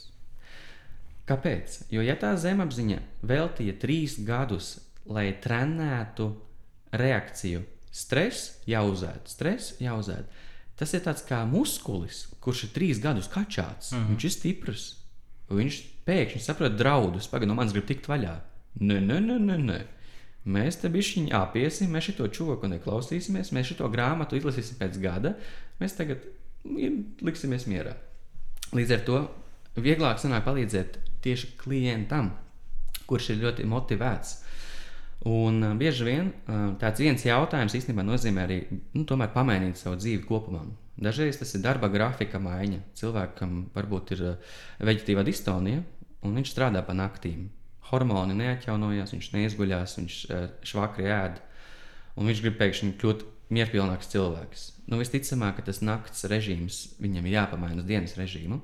[1.30, 1.86] Kāpēc?
[1.94, 6.32] Jo, ja tā zemapziņa veltīja trīs gadus, lai trenētu
[6.92, 10.28] reakciju, stress jāuzēd, stress jāuzēd.
[10.76, 13.92] Tas ir tāds kā muskulis, kurš ir trīs gadus kačāts.
[13.92, 14.10] Mm -hmm.
[14.10, 15.01] Viņš ir stiprs.
[15.52, 18.36] Viņš pēkšņi saprot draudus, pagaidi, no manis grib tikt vaļā.
[18.82, 19.58] Nē, nē, nē, nē.
[19.66, 19.80] nē.
[20.42, 25.36] Mēs te bišķiņā apiesim, mēs šo čūku neklausīsimies, mēs šo grāmatu izlasīsim pēc gada.
[25.78, 26.24] Mēs tagad
[27.22, 27.94] liksimies mierā.
[28.74, 29.20] Līdz ar to
[29.78, 32.32] vieglāk sanāk palīdzēt tieši klientam,
[33.06, 34.40] kurš ir ļoti motivēts.
[35.30, 36.32] Un bieži vien
[36.82, 38.64] tāds viens jautājums īstenībā nozīmē arī
[38.98, 40.64] nu, pamainīt savu dzīvi kopumā.
[41.02, 42.84] Dažreiz tas ir darba grafika maiņa.
[43.00, 45.82] Cilvēkam varbūt ir uh, veģetīva distonija,
[46.22, 47.48] un viņš strādā pa naktīm.
[47.90, 51.40] Hormoni neatjaunojās, viņš neizguļās, viņš uh, švakri ēd,
[52.22, 54.68] un viņš grib pēkšņi kļūt mierpilnāks cilvēks.
[54.92, 58.62] Nu, visticamāk, ka tas nakts režīms viņam ir jāpamaina uz dienas režīmu.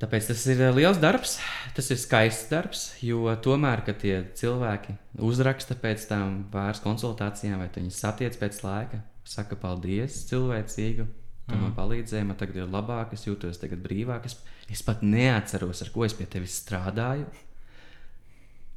[0.00, 1.38] Tāpēc tas ir uh, liels darbs,
[1.76, 7.72] tas ir skaists darbs, jo tomēr, kad tie cilvēki uzraksta pēc tam pāris konsultācijām, vai
[7.72, 11.08] viņi satiec pēc laika, saka paldies cilvēcīgu,
[11.50, 11.66] Tu mm.
[11.66, 14.30] man palīdzēji, man tagad ir labāk, es jūtos brīvāk.
[14.30, 14.38] Es,
[14.70, 17.28] es pat neatceros, ar ko es pie tevis strādāju.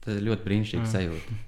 [0.03, 0.93] Tas ir ļoti brīnišķīgi mm.
[0.93, 1.41] sajūta.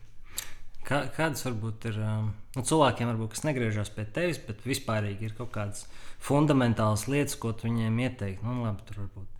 [0.86, 5.34] Kā, kādas varbūt ir um, nu, cilvēkiem, varbūt, kas negriežas pie tevis, bet vispārīgi ir
[5.34, 5.88] kaut kādas
[6.22, 8.46] fundamentālas lietas, ko viņiem ieteikt?
[8.46, 9.32] Nu, labi, tur varbūt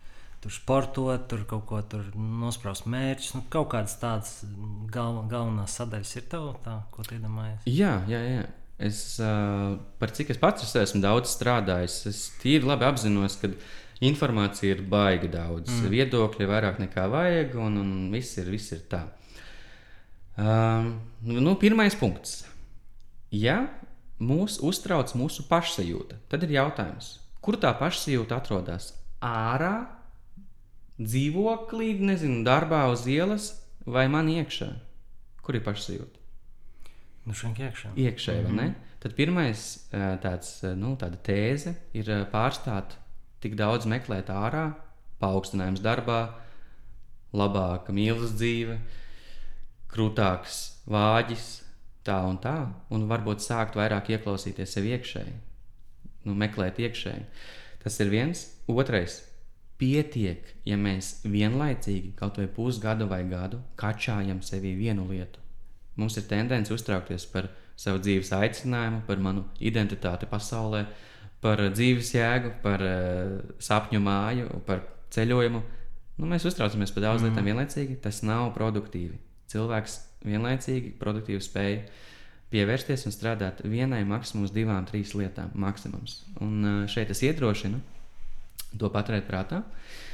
[0.46, 3.32] tur sportot, tur kaut ko tur nospraust mērķus.
[3.34, 4.36] Nu, kaut kādas tādas
[4.92, 7.66] galv galvenās sadaļas ir tev, tā, ko tu iedomājies?
[7.66, 8.44] Jā, jā, jā.
[8.76, 9.16] Es,
[9.96, 13.48] par cik es pats esmu daudz strādājis, es tīri labi apzinos, ka
[14.04, 15.70] informācija ir baigi daudz.
[15.72, 15.92] Mm.
[15.94, 19.06] Viedokļi ir vairāk nekā vajag, un, un viss, ir, viss ir tā.
[20.36, 22.42] Um, nu, pirmais punkts.
[23.32, 23.62] Ja
[24.20, 28.92] mūs uztrauc mūsu pašsajūta, tad ir jautājums, kur tā pašsajūta atrodas?
[29.24, 29.88] Ārā,
[31.00, 33.54] dzīvoklī, nezinu, darbā uz ielas
[33.88, 34.70] vai man iekšā?
[35.44, 36.15] Kur ir pašsajūta?
[37.26, 37.90] Nu, iekšā.
[37.96, 38.74] Iekšēji, mm -hmm.
[39.02, 39.88] Tad pirmais
[40.22, 42.96] tāds, nu, tēze ir pārstāt
[43.40, 44.74] tik daudz meklēt ārā,
[45.20, 46.34] paaugstinājums darbā,
[47.32, 48.78] labāka mīlestības dzīve,
[49.92, 51.46] krūtāks vāģis,
[52.06, 52.56] tā un tā,
[52.90, 55.34] un varbūt sākt vairāk ieklausīties sev iekšēji,
[56.24, 57.24] nu, meklēt iekšēji.
[57.82, 58.46] Tas ir viens.
[58.66, 59.20] Otrais,
[59.78, 65.45] pietiek, ja mēs vienlaicīgi kaut vai pusgadu vai gadu kačājam sevī vienu lietu.
[65.96, 70.84] Mums ir tendence uztraukties par savu dzīves aicinājumu, par manu identitāti pasaulē,
[71.44, 74.84] par dzīves jēgu, par uh, sapņu māju, par
[75.14, 75.62] ceļojumu.
[76.16, 77.32] Nu, mēs uztraucamies par daudzām mm.
[77.32, 77.98] lietām vienlaicīgi.
[78.04, 79.18] Tas nav produktīvi.
[79.52, 81.76] Cilvēks vienlaicīgi produktīvi spēj
[82.52, 85.52] pievērsties un strādāt vienai, maksimums divām, trīs lietām.
[85.60, 86.22] Maksimums.
[86.44, 87.80] Un uh, šeit es iedrošinu
[88.76, 89.62] to paturēt prātā.
[89.62, 90.05] Uh,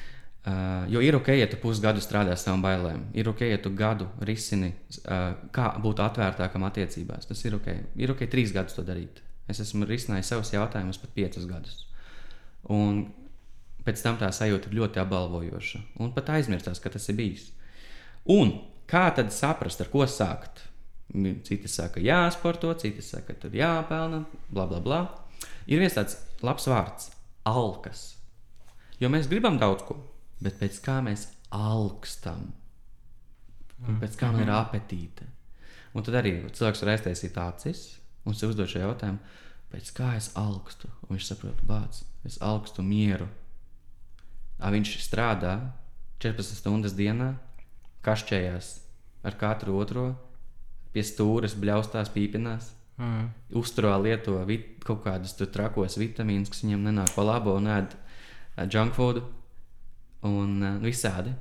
[0.90, 3.04] jo ir ok, ja tu pusgadu strādā ar savām bailēm.
[3.14, 4.72] Ir ok, ja tu gadu risini,
[5.04, 7.28] uh, kā būt atvērtākam attiecībās.
[7.30, 7.68] Tas ir ok.
[8.02, 9.22] Ir ok, trīs gadus to darīt.
[9.50, 11.84] Es esmu risinājis savus jautājumus pat piecus gadus.
[12.70, 13.04] Un
[13.86, 15.80] pēc tam tā sajūta ir ļoti apbalvojoša.
[16.02, 17.48] Un pat aizmirstās, ka tas ir bijis.
[18.30, 18.54] Un
[18.90, 20.66] kā tad saprast, ar ko sākt?
[21.46, 25.00] Citi saka, jāsporto, citi saka, tur jāpelna, bla, bla, bla.
[25.68, 27.10] Ir viens tāds labs vārds-
[27.58, 28.14] alkas.
[28.98, 29.98] Jo mēs gribam daudz ko,
[30.42, 32.50] bet pēc kā mēs alkstam,
[33.86, 35.28] un pēc kā man ir apetīte.
[35.92, 37.82] Un tad arī cilvēks var aiztaisīt acis
[38.28, 39.20] un sev uzdot šo jautājumu,
[39.72, 40.88] pēc kā es alkstu.
[41.06, 43.28] Un viņš saprot, bāc, es alkstu mieru.
[44.62, 45.56] A, viņš strādā
[46.22, 47.32] 14 stundas dienā,
[48.06, 48.70] kašķējās
[49.26, 50.06] ar katru otro,
[50.94, 52.70] pie stūres, bļaustās, pīpinās.
[53.00, 53.30] Mm.
[53.58, 57.96] Uzturā lieto vit, kaut kādus trakos vitamīnus, kas viņam nenāk pa labo, un ēd
[58.70, 59.22] junk food
[60.28, 61.32] un uh, visādi.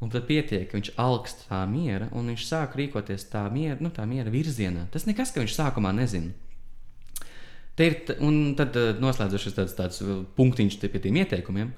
[0.00, 3.90] Un tad pietiek, ka viņš augst tā miera, un viņš sāk rīkoties tā miera, nu,
[3.92, 4.86] tā miera virzienā.
[4.92, 6.32] Tas nekas, ka viņš sākumā nezina.
[7.76, 11.72] Te ir, un tad uh, noslēdzošais tāds, tāds vēl punktiņš pie tiem ieteikumiem.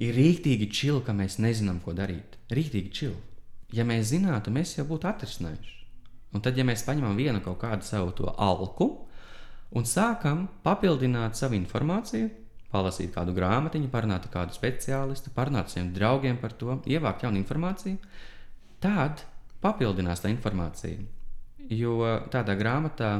[0.00, 2.36] Ir rīktīgi čili, ka mēs nezinām, ko darīt.
[2.52, 3.16] Rīktīgi čili.
[3.72, 5.76] Ja mēs zinātu, mēs jau būtu atrisinājuši.
[6.36, 8.90] Un tad, ja mēs paņemam vienu kaut kādu savu to alku
[9.76, 12.28] un sākam papildināt savu informāciju,
[12.72, 17.40] palasīt kādu grāmatiņu, parunāt ar kādu speciālistu, parunāt ar saviem draugiem par to, ievākt jaunu
[17.40, 17.98] informāciju,
[18.82, 19.24] tad
[19.64, 20.98] papildinās tā informācija.
[21.70, 21.98] Jo
[22.30, 23.12] tādā grāmatā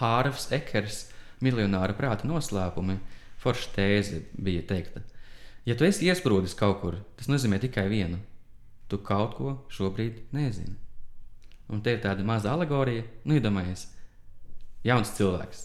[0.00, 1.04] Hārvs Ekers,
[1.44, 2.98] miljonāra prāta noslēpumi,
[3.38, 5.04] forša tēze bija teikta.
[5.68, 8.18] Ja tu esi iesprūdis kaut kur, tas nozīmē tikai vienu.
[8.88, 10.76] Tu kaut ko šobrīd nezini.
[11.68, 13.84] Un te ir tāda maza alegorija, nu, iedomājies,
[14.88, 15.64] jauns cilvēks,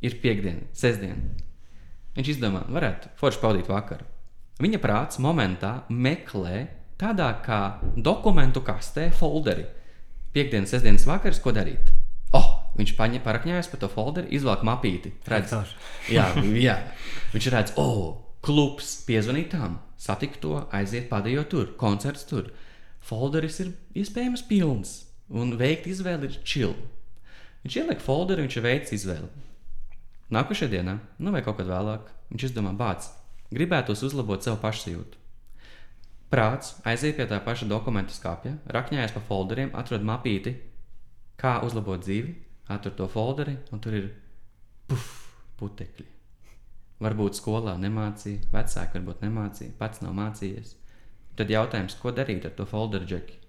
[0.00, 1.51] ir piekdiena, sestdiena.
[2.16, 4.06] Viņš izdomā, varētu forši pavadīt vakaru.
[4.62, 6.66] Viņa prāts momentā meklē
[7.00, 7.60] tādā kā
[7.96, 9.64] dokumentu kastē folderi.
[10.32, 11.92] Piektdienas, sestdienas vakars, ko darīt?
[12.36, 12.48] Oh,
[12.78, 15.12] viņš parakņājas pa to folderi, izvelk mapīti.
[15.28, 15.52] Redz,
[16.12, 16.28] jā,
[16.66, 16.76] jā,
[17.34, 22.52] viņš redz, oh, klubs, piezvanīt tam, satikt to, aiziet padējot tur, koncerts tur.
[23.02, 24.92] Folderis ir iespējams pilns,
[25.28, 26.76] un veikt izvēli ir chill.
[27.64, 29.28] Viņš ieliek folderu, viņš veids izvēli.
[30.32, 33.10] Nākošajā dienā, nu vai kaut kad vēlāk, viņš izdomā, bāc,
[33.52, 35.18] gribētos uzlabot savu pašsajūtu.
[36.32, 40.54] Prāts aiziet pie tā paša dokumentu skāpja, rakņājas pa folderiem, atrod mapīti,
[41.36, 42.32] kā uzlabot dzīvi,
[42.72, 44.08] atrod to folderi, un tur ir
[44.88, 45.10] puf,
[45.60, 46.08] putekļi.
[47.04, 50.72] Varbūt skolā nemācīja, vecāki varbūt nemācīja, pats nav mācījies.
[51.36, 53.41] Tad jautājums, ko darīt ar to folderu džeki?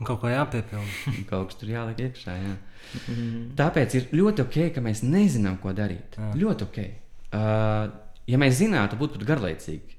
[0.00, 1.12] Un kaut ko jāpiepilda.
[1.30, 2.34] Kaut kas tur jāliek iekšā.
[2.40, 2.54] Jā.
[3.58, 6.16] Tāpēc ir ļoti ok, ka mēs nezinām, ko darīt.
[6.16, 6.30] Jā.
[6.40, 6.78] Ļoti ok.
[7.36, 7.90] Uh,
[8.30, 9.98] ja mēs zinātu, būtu pat garlaicīgi.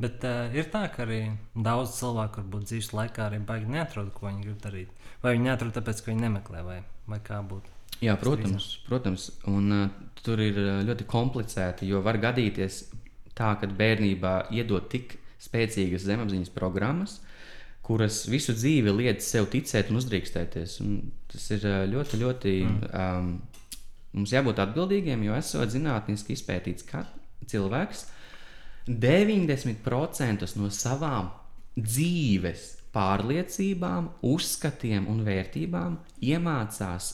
[0.00, 1.20] Bet uh, ir tā, ka arī
[1.54, 5.04] daudz cilvēku varbūt dzīves laikā arī baigi neatrod, ko viņi grib darīt.
[5.22, 6.78] Vai viņi neatrod tāpēc, ka viņi nemeklē, vai,
[7.10, 7.70] vai kā būtu.
[8.02, 9.28] Jā, protams, protams.
[9.50, 12.86] Un, uh, tur ir uh, ļoti komplicēti, jo var gadīties
[13.36, 17.20] tā, ka bērnībā iedod tik spēcīgas zemapziņas programmas,
[17.84, 20.78] kuras visu dzīvi liedz sev ticēt un uzdrīkstēties.
[20.84, 20.96] Un
[21.30, 22.54] tas ir ļoti, ļoti.
[22.90, 23.34] Um,
[24.14, 27.04] mums jābūt atbildīgiem, jo esot zinātniski izpētīts, ka
[27.50, 28.06] cilvēks
[28.88, 31.32] 90% no savām
[31.74, 37.10] dzīves pārliecībām, uzskatiem un vērtībām iemācās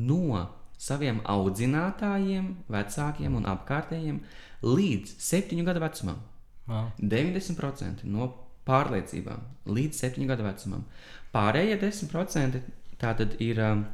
[0.00, 0.46] no
[0.82, 4.22] saviem audzinātājiem, vecākiem un apkārtējiem
[4.64, 6.22] līdz septiņu gadu vecumam.
[6.70, 6.88] Wow.
[6.98, 8.30] 90% no
[8.68, 10.84] pārliecībām līdz 7 gadu vecumam.
[11.32, 12.60] Pārējie 10%
[13.00, 13.86] tātad ir um,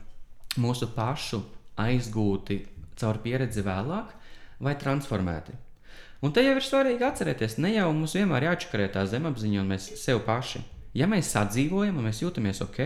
[0.61, 1.43] mūsu pašu
[1.79, 2.63] aizgūti
[2.99, 4.13] caur pieredzi vēlāk
[4.65, 5.55] vai transformēti.
[6.23, 9.93] Un te jau ir svarīgi atcerēties, ne jau mums vienmēr jāčakarē tā zemapziņa un mēs
[10.01, 10.65] sev paši.
[10.99, 12.81] Ja mēs sadzīvojam un mēs jūtamies ok,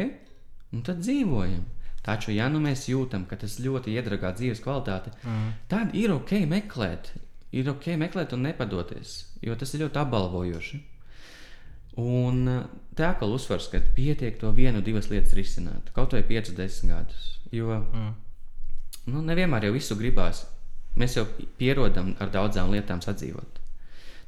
[0.84, 1.64] tad dzīvojam.
[2.02, 5.50] Taču, ja nu mēs jūtam, ka tas ļoti iedragā dzīves kvalitāti, mm.
[5.70, 7.12] tad ir ok meklēt,
[7.54, 10.80] ir ok meklēt un nepadoties, jo tas ir ļoti apbalvojoši.
[12.00, 12.64] Un uh,
[12.96, 17.38] tā kā uzsvars, ka pietiek to vienu, divas lietas risināt, kaut vai 5, 10 gadus.
[17.52, 18.14] Jo Mm.
[19.12, 20.46] nu, nevienmēr jau visu gribās.
[20.96, 21.26] Mēs jau
[21.58, 23.58] pierodam ar daudzām lietām sadzīvot.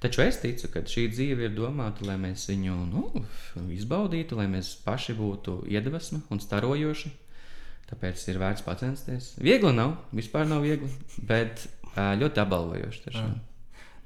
[0.01, 3.25] Taču es ticu, ka šī dzīve ir domāta, lai mēs viņu nu,
[3.73, 7.12] izbaudītu, lai mēs paši būtu iedvesma un starojoši.
[7.89, 9.35] Tāpēc ir vērts pacensties.
[9.41, 10.89] Viegli nav, vispār nav viegli,
[11.29, 13.03] bet ā, ļoti apbalvojoši.
[13.07, 13.35] tiešām.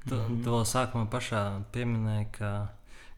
[0.07, 1.43] Tu, tu vēl sākumā pašā
[1.75, 2.51] pieminēji, ka,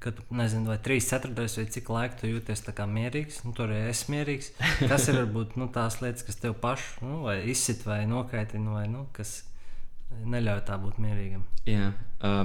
[0.01, 4.09] Kad, nezinu, vai 3 ceturtais vai cik laika tu jūties mierīgs, nu, tur arī esi
[4.09, 4.49] mierīgs.
[4.89, 8.87] Tas ir varbūt nu, tās lietas, kas tev pašu nu, vai izsit vai nokaitina, vai
[8.89, 9.43] nu, kas
[10.25, 11.45] neļauj tā būt mierīgam.
[11.69, 11.91] Jā,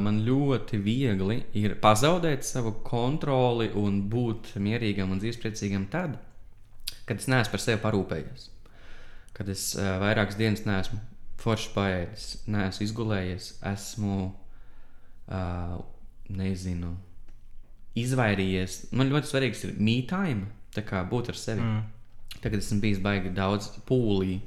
[0.02, 6.18] man ļoti viegli ir pazaudēt savu kontroli un būt mierīgam un dzīvespriecīgam tad,
[7.09, 8.48] kad es neesmu par sevi parūpējies.
[9.36, 11.00] Kad es vairākas dienas neesmu
[11.40, 14.16] forši paēdis, neesmu izgulējies, esmu,
[15.28, 15.76] uh,
[16.32, 16.94] nezinu,
[17.97, 18.86] izvairījies.
[18.97, 21.64] Man ļoti svarīgs ir mītājums, tā kā būt ar sevi.
[21.64, 21.84] Mm.
[22.42, 24.40] Tagad esmu bijis baigi daudz pūlī,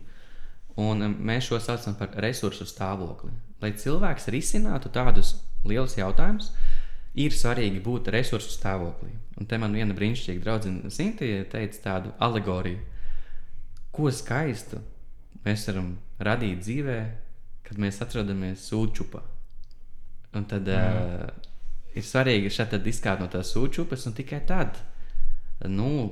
[0.79, 3.31] un um, mēs šo saucam par resursu stāvokli.
[3.59, 5.33] Lai cilvēks risinātu tādus
[5.67, 6.51] lielus jautājumus,
[7.19, 9.11] ir svarīgi būt resursu stāvoklī.
[9.39, 12.79] Un te man viena brīnišķīga draudzene Sintīja teica tādu alegoriju,
[13.95, 14.79] ko skaistu
[15.45, 16.99] mēs varam radīt dzīvē,
[17.65, 19.21] kad mēs atrodamies sūčupā.
[20.37, 21.25] Un tad mm.
[21.25, 21.48] uh,
[21.97, 24.79] ir svarīgi šeit izkāpt no tās sūčupas, un tikai tad
[25.67, 26.09] nu,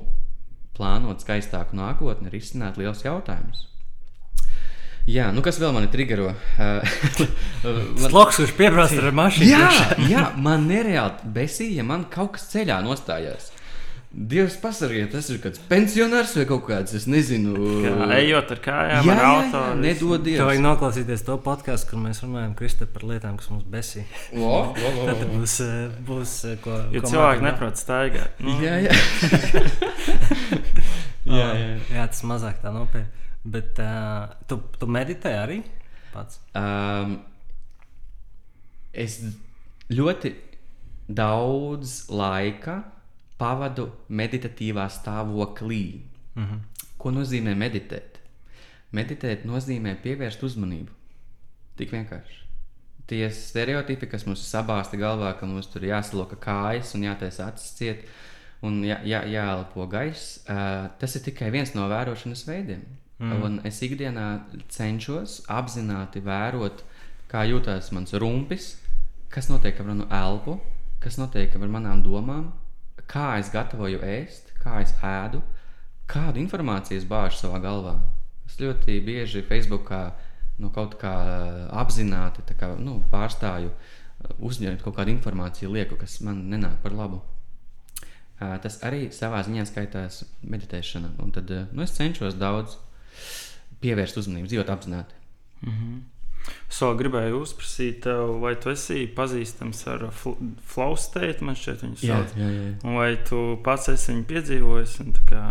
[0.76, 3.66] plānot skaistāku nākotni, risināt liels jautājumus.
[5.08, 6.32] Jā, nu kas vēl man ir triggero?
[7.64, 8.08] man...
[8.10, 9.48] Sloks, kurš pieprasa ar mašīnu.
[9.48, 9.70] Jā,
[10.10, 13.48] jā, man nereāli besīja, ja man kaut kas ceļā nostājās.
[14.08, 17.52] Dievs, pasargiet, tas ir kāds pensionārs vai kaut kāds, es nezinu,
[17.84, 19.60] kā ejot ar kājām, jā, ar auto.
[19.60, 20.38] Jā, nedodies.
[20.40, 24.06] Tev vajag noklausīties to podkāstu, kur mēs runājam Kristē, par lietām, kas mums besī.
[24.32, 26.78] O, o, o, Tad būs, eh, būs eh, ko.
[26.96, 28.40] Jo ko cilvēki neprot staigāt.
[28.40, 28.96] Nu, Jā, jā.
[31.36, 31.70] jā, jā.
[32.00, 33.12] jā, tas mazāk tā nopietni.
[33.44, 35.60] Bet uh, tu, tu meditē arī
[36.16, 36.40] pats.
[36.56, 37.18] Um,
[38.96, 39.20] es
[39.92, 40.32] ļoti
[41.12, 42.86] daudz laika
[43.38, 46.00] pavadu meditatīvā stāvoklī.
[46.34, 46.60] Mm -hmm.
[46.98, 48.18] Ko nozīmē meditēt?
[48.92, 50.92] Meditēt nozīmē pievērst uzmanību.
[51.76, 52.38] Tik vienkārši.
[53.06, 58.04] Tie stereotipi, kas mums sabāzta galvā, ka mums tur jāsaloka kājas un jātaisa acis ciet
[58.62, 62.82] un jā, jā, jāelpo gaiss, uh, tas ir tikai viens no vērošanas veidiem.
[63.18, 63.42] Mm.
[63.42, 64.26] Un es ikdienā
[64.70, 66.84] cenšos apzināti vērot,
[67.30, 68.76] kā jūtas mans rumpis,
[69.32, 70.58] kas notiek ar manu elpu,
[71.02, 72.52] kas notiek ar manām domām,
[73.08, 75.40] kā es gatavoju ēst, kā es ēdu,
[76.08, 77.96] kādu informāciju es bāžu savā galvā.
[78.48, 80.02] Es ļoti bieži Facebookā
[80.58, 81.40] nu, kaut kā ā,
[81.82, 87.20] apzināti kā, nu, pārstāju ā, uzņemt kaut kādu informāciju, lieku, kas man nenāk par labu.
[88.40, 91.14] Ā, Tas arī savā ziņā skaitās meditēšana.
[91.22, 92.78] Un tad nu, es cenšos daudz
[93.82, 95.14] pievērst uzmanību, dzīvot apzināti.
[95.66, 96.17] Es
[96.90, 102.34] vēl gribēju uzprasīt, tev, vai tu esi pazīstams ar fl state, man šķiet, viņu sauc.
[102.38, 102.72] jā, jā.
[102.84, 104.98] Un vai tu pats esi viņu piedzīvojis?
[105.04, 105.42] un Kā,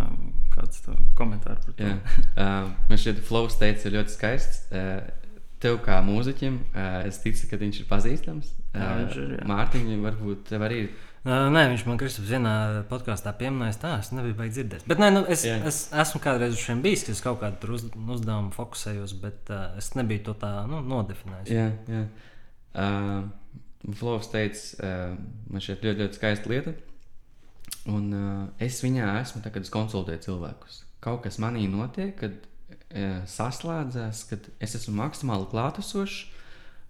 [0.55, 1.85] kāds ir komentārs par to?
[1.85, 1.97] Jā.
[2.33, 3.23] Uh, man šķiet,
[3.53, 4.63] state ir ļoti skaists.
[4.71, 5.01] Uh,
[5.61, 8.53] tev kā mūziķim, uh, es ticu, ka viņš ir pazīstams.
[8.73, 9.45] Jā, viņš ir, jā.
[9.49, 10.89] Mārtiņš, varbūt tev arī ir.
[11.25, 12.53] Uh, nē, viņš man Kristaps vienā
[12.87, 14.85] podkāstā pieminēja, tā es nebiju baigi dzirdēt.
[14.87, 15.57] Bet nē, nu, es, Jā.
[15.67, 19.73] es esmu kādreiz uz šiem bijis, ka es kaut kādu uz, uzdevumu fokusējos, bet uh,
[19.81, 21.51] es nebiju to tā nu, nodefinējis.
[21.51, 22.03] Jā, jā.
[22.77, 25.17] Uh, flow state uh,
[25.49, 26.75] man šķiet ļoti, ļoti skaista lieta.
[27.91, 30.81] Un uh, es viņā esmu, tā, kad es konsultēju cilvēkus.
[31.03, 36.25] Kaut kas manī notiek, kad uh, saslēdzās, kad es esmu maksimāli klātesošs.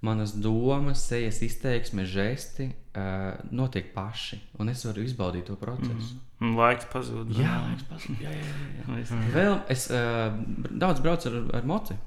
[0.02, 6.20] Manas domas, sejas izteiksme, žesti uh, notiek paši, un es varu izbaudīt to procesu.
[6.38, 7.32] Un laiks pazūd.
[7.34, 8.20] Jā, laiks pazūd.
[8.22, 8.84] Jā, jā, jā.
[9.02, 9.24] Mm.
[9.34, 10.38] Vēl es uh,
[10.70, 11.98] daudz braucu ar, ar moci.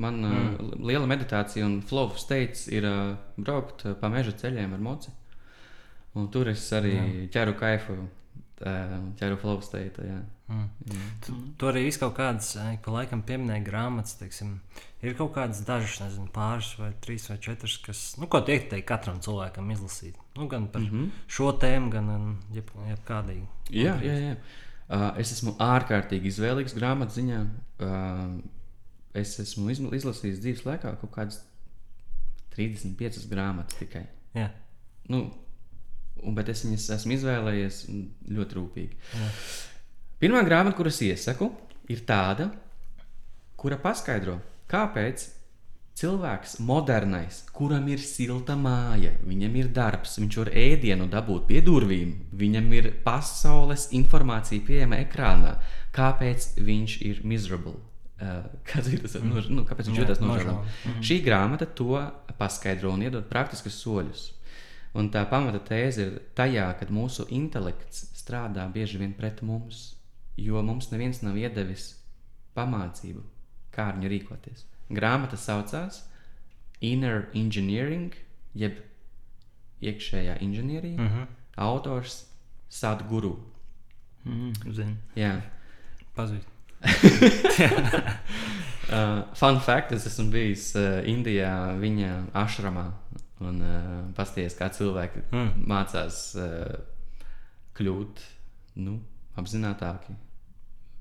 [0.00, 0.76] Man uh, mm.
[0.86, 5.10] liela meditācija un flow states ir uh, braukt uh, pa meža ceļiem ar moci.
[6.14, 7.08] Un tur es arī jā.
[7.34, 7.98] ķeru kaifu,
[8.62, 10.06] uh, ķeru flow state.
[10.06, 10.20] Jā.
[10.50, 10.68] Mm.
[10.90, 11.08] Jā.
[11.24, 14.56] Tu, tu arī visu kaut kādas, pa laikam pieminēji grāmatas, teiksim,
[15.04, 18.86] ir kaut kādas dažas, nezinu, pāris vai trīs vai četras, kas, nu, ko tu ieteiktu
[18.88, 20.18] katram cilvēkam izlasīt.
[20.36, 20.90] Nu, gan par mm.
[20.90, 21.26] -hmm.
[21.30, 23.46] šo tēmu, gan um, jeb, jebkādīgi.
[23.70, 24.34] Jā, jā, jā.
[24.90, 27.44] Uh, es esmu ārkārtīgi izvēlīgs grāmatu ziņā.
[27.78, 28.40] Uh,
[29.14, 31.44] es esmu izlasījis dzīves laikā kaut kādas
[32.56, 34.04] 35 grāmatas tikai.
[34.34, 34.50] Jā.
[35.10, 35.28] Nu,
[36.22, 37.84] un, bet es viņas esmu izvēlējies
[38.30, 38.98] ļoti rūpīgi.
[39.14, 39.28] Jā.
[40.20, 41.46] Pirmā grāmata, kuras iesaku,
[41.88, 42.50] ir tāda,
[43.56, 44.34] kura paskaidro,
[44.68, 45.22] kāpēc
[45.96, 52.10] cilvēks, modernais, kuram ir silta māja, viņam ir darbs, viņš var ēdienu dabūt pie durvīm,
[52.36, 55.54] viņam ir pasaules informācija pieejama ekrānā,
[55.96, 57.78] kāpēc viņš ir miserable.
[58.20, 59.14] Uh, kāds ir tas?
[59.16, 59.38] Mm.
[59.56, 60.58] Nu, kāpēc viņš jūtas nožēlo.
[60.58, 61.00] nožēlot?
[61.00, 61.96] Šī grāmata to
[62.36, 64.26] paskaidro un iedod praktiskus soļus.
[65.00, 69.94] Un tā pamata tēze ir tajā, ka mūsu intelekts strādā bieži vien pret mums,
[70.40, 71.90] jo mums neviens nav iedevis
[72.56, 73.22] pamācību,
[73.74, 74.64] kā ar viņu rīkoties.
[74.90, 76.02] Grāmata saucās
[76.80, 78.14] Inner Engineering,
[78.56, 78.80] jeb
[79.84, 81.28] iekšējā inženierija, Mhm.
[81.56, 82.24] autors
[82.70, 83.34] Sadguru.
[84.24, 84.96] Mm, zinu.
[85.16, 85.40] Jā.
[86.16, 86.48] Pazīst.
[88.90, 92.08] Uh, fun fact, es esmu bijis uh, Indijā, viņa
[92.40, 92.88] ašramā.
[93.46, 93.84] Un uh,
[94.16, 95.60] paskatījos, kā cilvēki mm.
[95.70, 96.72] mācās uh,
[97.78, 98.22] kļūt
[98.82, 98.96] nu,
[99.38, 100.16] apzinātāki.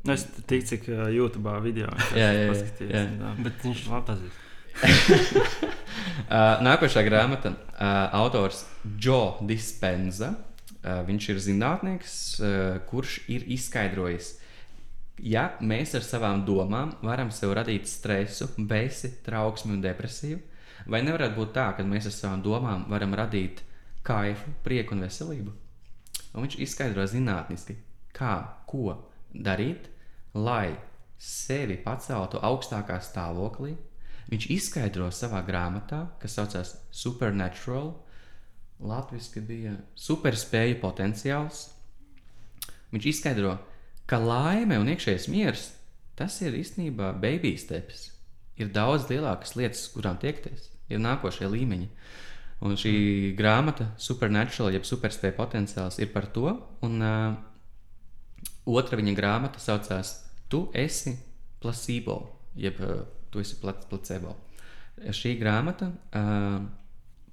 [0.04, 2.93] Nu, Es ticu, cik uh, YouTube video Jā, jā, paskatījies.
[2.93, 3.02] jā.
[3.20, 3.34] jā.
[3.45, 4.06] Bet viņš Labi.
[4.14, 4.45] pazīst.
[6.30, 8.62] Uh, nākošā grāmata uh, autors
[9.02, 10.30] Joe Dispenza.
[10.84, 14.30] Uh, viņš ir zinātnieks, uh, kurš ir izskaidrojis,
[15.26, 20.39] ja mēs ar savām domām varam sev radīt stresu, bēsi, trauksmi un depresiju,
[20.91, 23.64] vai nevarētu būt tā, ka mēs ar savām domām varam radīt
[24.08, 25.56] kaifu, prieku un veselību?
[26.36, 27.80] Un viņš izskaidro zinātniski,
[28.16, 28.36] kā,
[28.70, 29.00] ko
[29.34, 29.89] darīt,
[30.34, 30.77] lai
[31.19, 33.75] sevi paceltu augstākā stāvoklī.
[34.30, 37.95] Viņš izskaidro savā grāmatā, kas saucās Supernatural,
[38.80, 41.65] Latvijas bija superspēju potenciāls.
[42.93, 43.57] Viņš izskaidro,
[44.07, 45.65] ka laime un iekšējais miers
[46.19, 48.09] tas ir īstenībā baby steps.
[48.59, 51.88] Ir daudz lielākas lietas, kurām tiekties, ir nākošie līmeņi.
[52.67, 52.93] Un šī
[53.39, 56.51] grāmata, Supernatural, jeb superspēju potenciāls, ir par to.
[56.84, 57.38] Un uh,
[58.76, 60.17] otra viņa grāmata saucās
[60.49, 61.13] Tu esi
[61.61, 62.15] placebo,
[62.57, 64.34] jeb uh, tu esi pla- placebo.
[65.13, 66.63] Šī grāmata uh,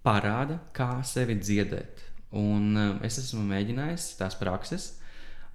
[0.04, 2.04] parāda, kā sevi dziedēt.
[2.36, 4.90] Un uh, es esmu mēģinājis tās prakses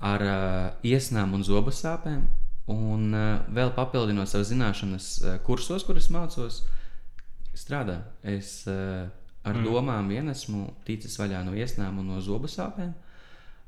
[0.01, 2.23] ar uh, iesnām un zobu sāpēm,
[2.73, 6.63] un uh, vēl papildinot savas zināšanas uh, kursos, kurus mācos,
[7.53, 7.99] strādā.
[8.25, 9.05] Es uh,
[9.45, 9.67] ar mm.
[9.69, 12.95] domām vien esmu ticis vaļā no iesnām un no zobu sāpēm.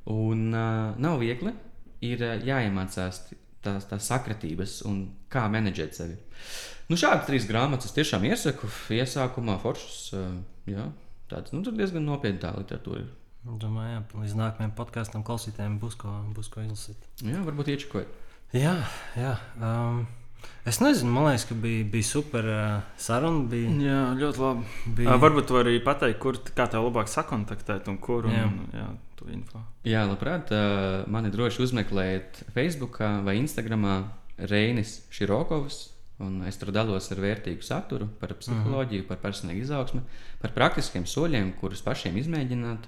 [0.10, 1.54] Un uh, nav viegli.
[2.04, 3.24] Ir uh, jāiemācās
[3.64, 6.18] tās, tās sakritības un kā menedžēt sevi.
[6.92, 8.68] Nu, šādas trīs grāmatas es tiešām iesaku.
[8.94, 10.32] Iesākumā foršas, uh,
[10.70, 10.90] jā,
[11.32, 13.06] tāds, nu, diezgan nopietna tā literatūra.
[13.06, 13.12] ir.
[13.44, 17.08] Domāju, jā, līdz nākamajam podkāstam klausītājiem būs ko, būs ko izlasīt.
[17.28, 18.12] Jā, varbūt iečakot.
[18.56, 18.76] Jā,
[19.20, 19.34] jā.
[19.60, 20.06] Um,
[20.70, 23.44] es nezinu, man liekas, ka bija, bija super uh, saruna.
[23.52, 24.64] Bija, Jā, ļoti labi.
[24.96, 28.30] bija, Uh, varbūt tu vari pateikt, kur, kā tev labāk sakontaktēt un kur.
[28.30, 28.46] Un, Jā.
[28.48, 28.88] un, jā,
[29.24, 29.64] tu info.
[29.88, 33.88] Jā, labprāt, uh, mani droši uzmeklējiet Facebook vai Instagram
[34.38, 35.90] Reinis Širokovs.
[36.24, 40.04] Un es tur dalos ar vērtīgu saturu par psiholoģiju, par personīgu izaugsmu,
[40.44, 42.86] par praktiskiem soļiem, kurus pašiem izmēģināt.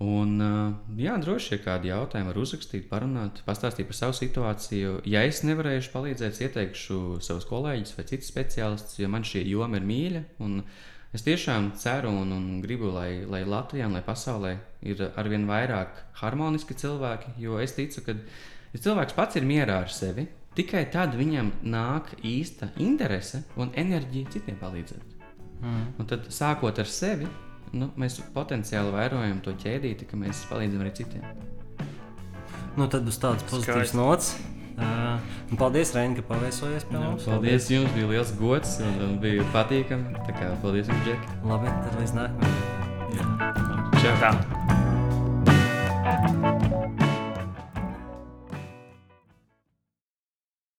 [0.00, 5.02] Un, uh, jā, droši vien kādi jautājumi var uzrakstīt, parunāt, pastāstīt par savu situāciju.
[5.12, 9.84] Ja es nevarēšu palīdzēt, ieteikšu savus kolēģus vai citus speciālistus, jo man šī joma ir
[9.90, 10.24] mīļa.
[10.46, 10.62] un
[11.10, 14.52] Es tiešām ceru un, un gribu, lai, lai Latvijā un lai pasaulē
[14.86, 19.90] ir arvien vairāk harmoniski cilvēki, jo es ticu, ka ja cilvēks pats ir mierā ar
[19.90, 25.16] sevi, tikai tad viņam nāk īsta interese un enerģija citiem palīdzēt.
[25.60, 25.82] Mm.
[25.98, 27.26] Un tad, sākot ar sevi,
[27.74, 31.26] nu, mēs potenciāli vērojam to ķēdīti, ka mēs palīdzam arī citiem.
[32.78, 34.36] Nu, tad uz tādas pozitīvas nots.
[34.80, 35.18] Uh,
[35.52, 37.26] un paldies, Reini, ka paviesojies pie mums.
[37.28, 40.16] Paldies jums, bija liels gods un, un bija patīkami.
[40.28, 41.28] Tā kā paldies jums, Džek.
[41.50, 43.36] Labi, tad līdz nākamajam.
[44.00, 44.16] Čau!
[44.24, 44.34] Tā.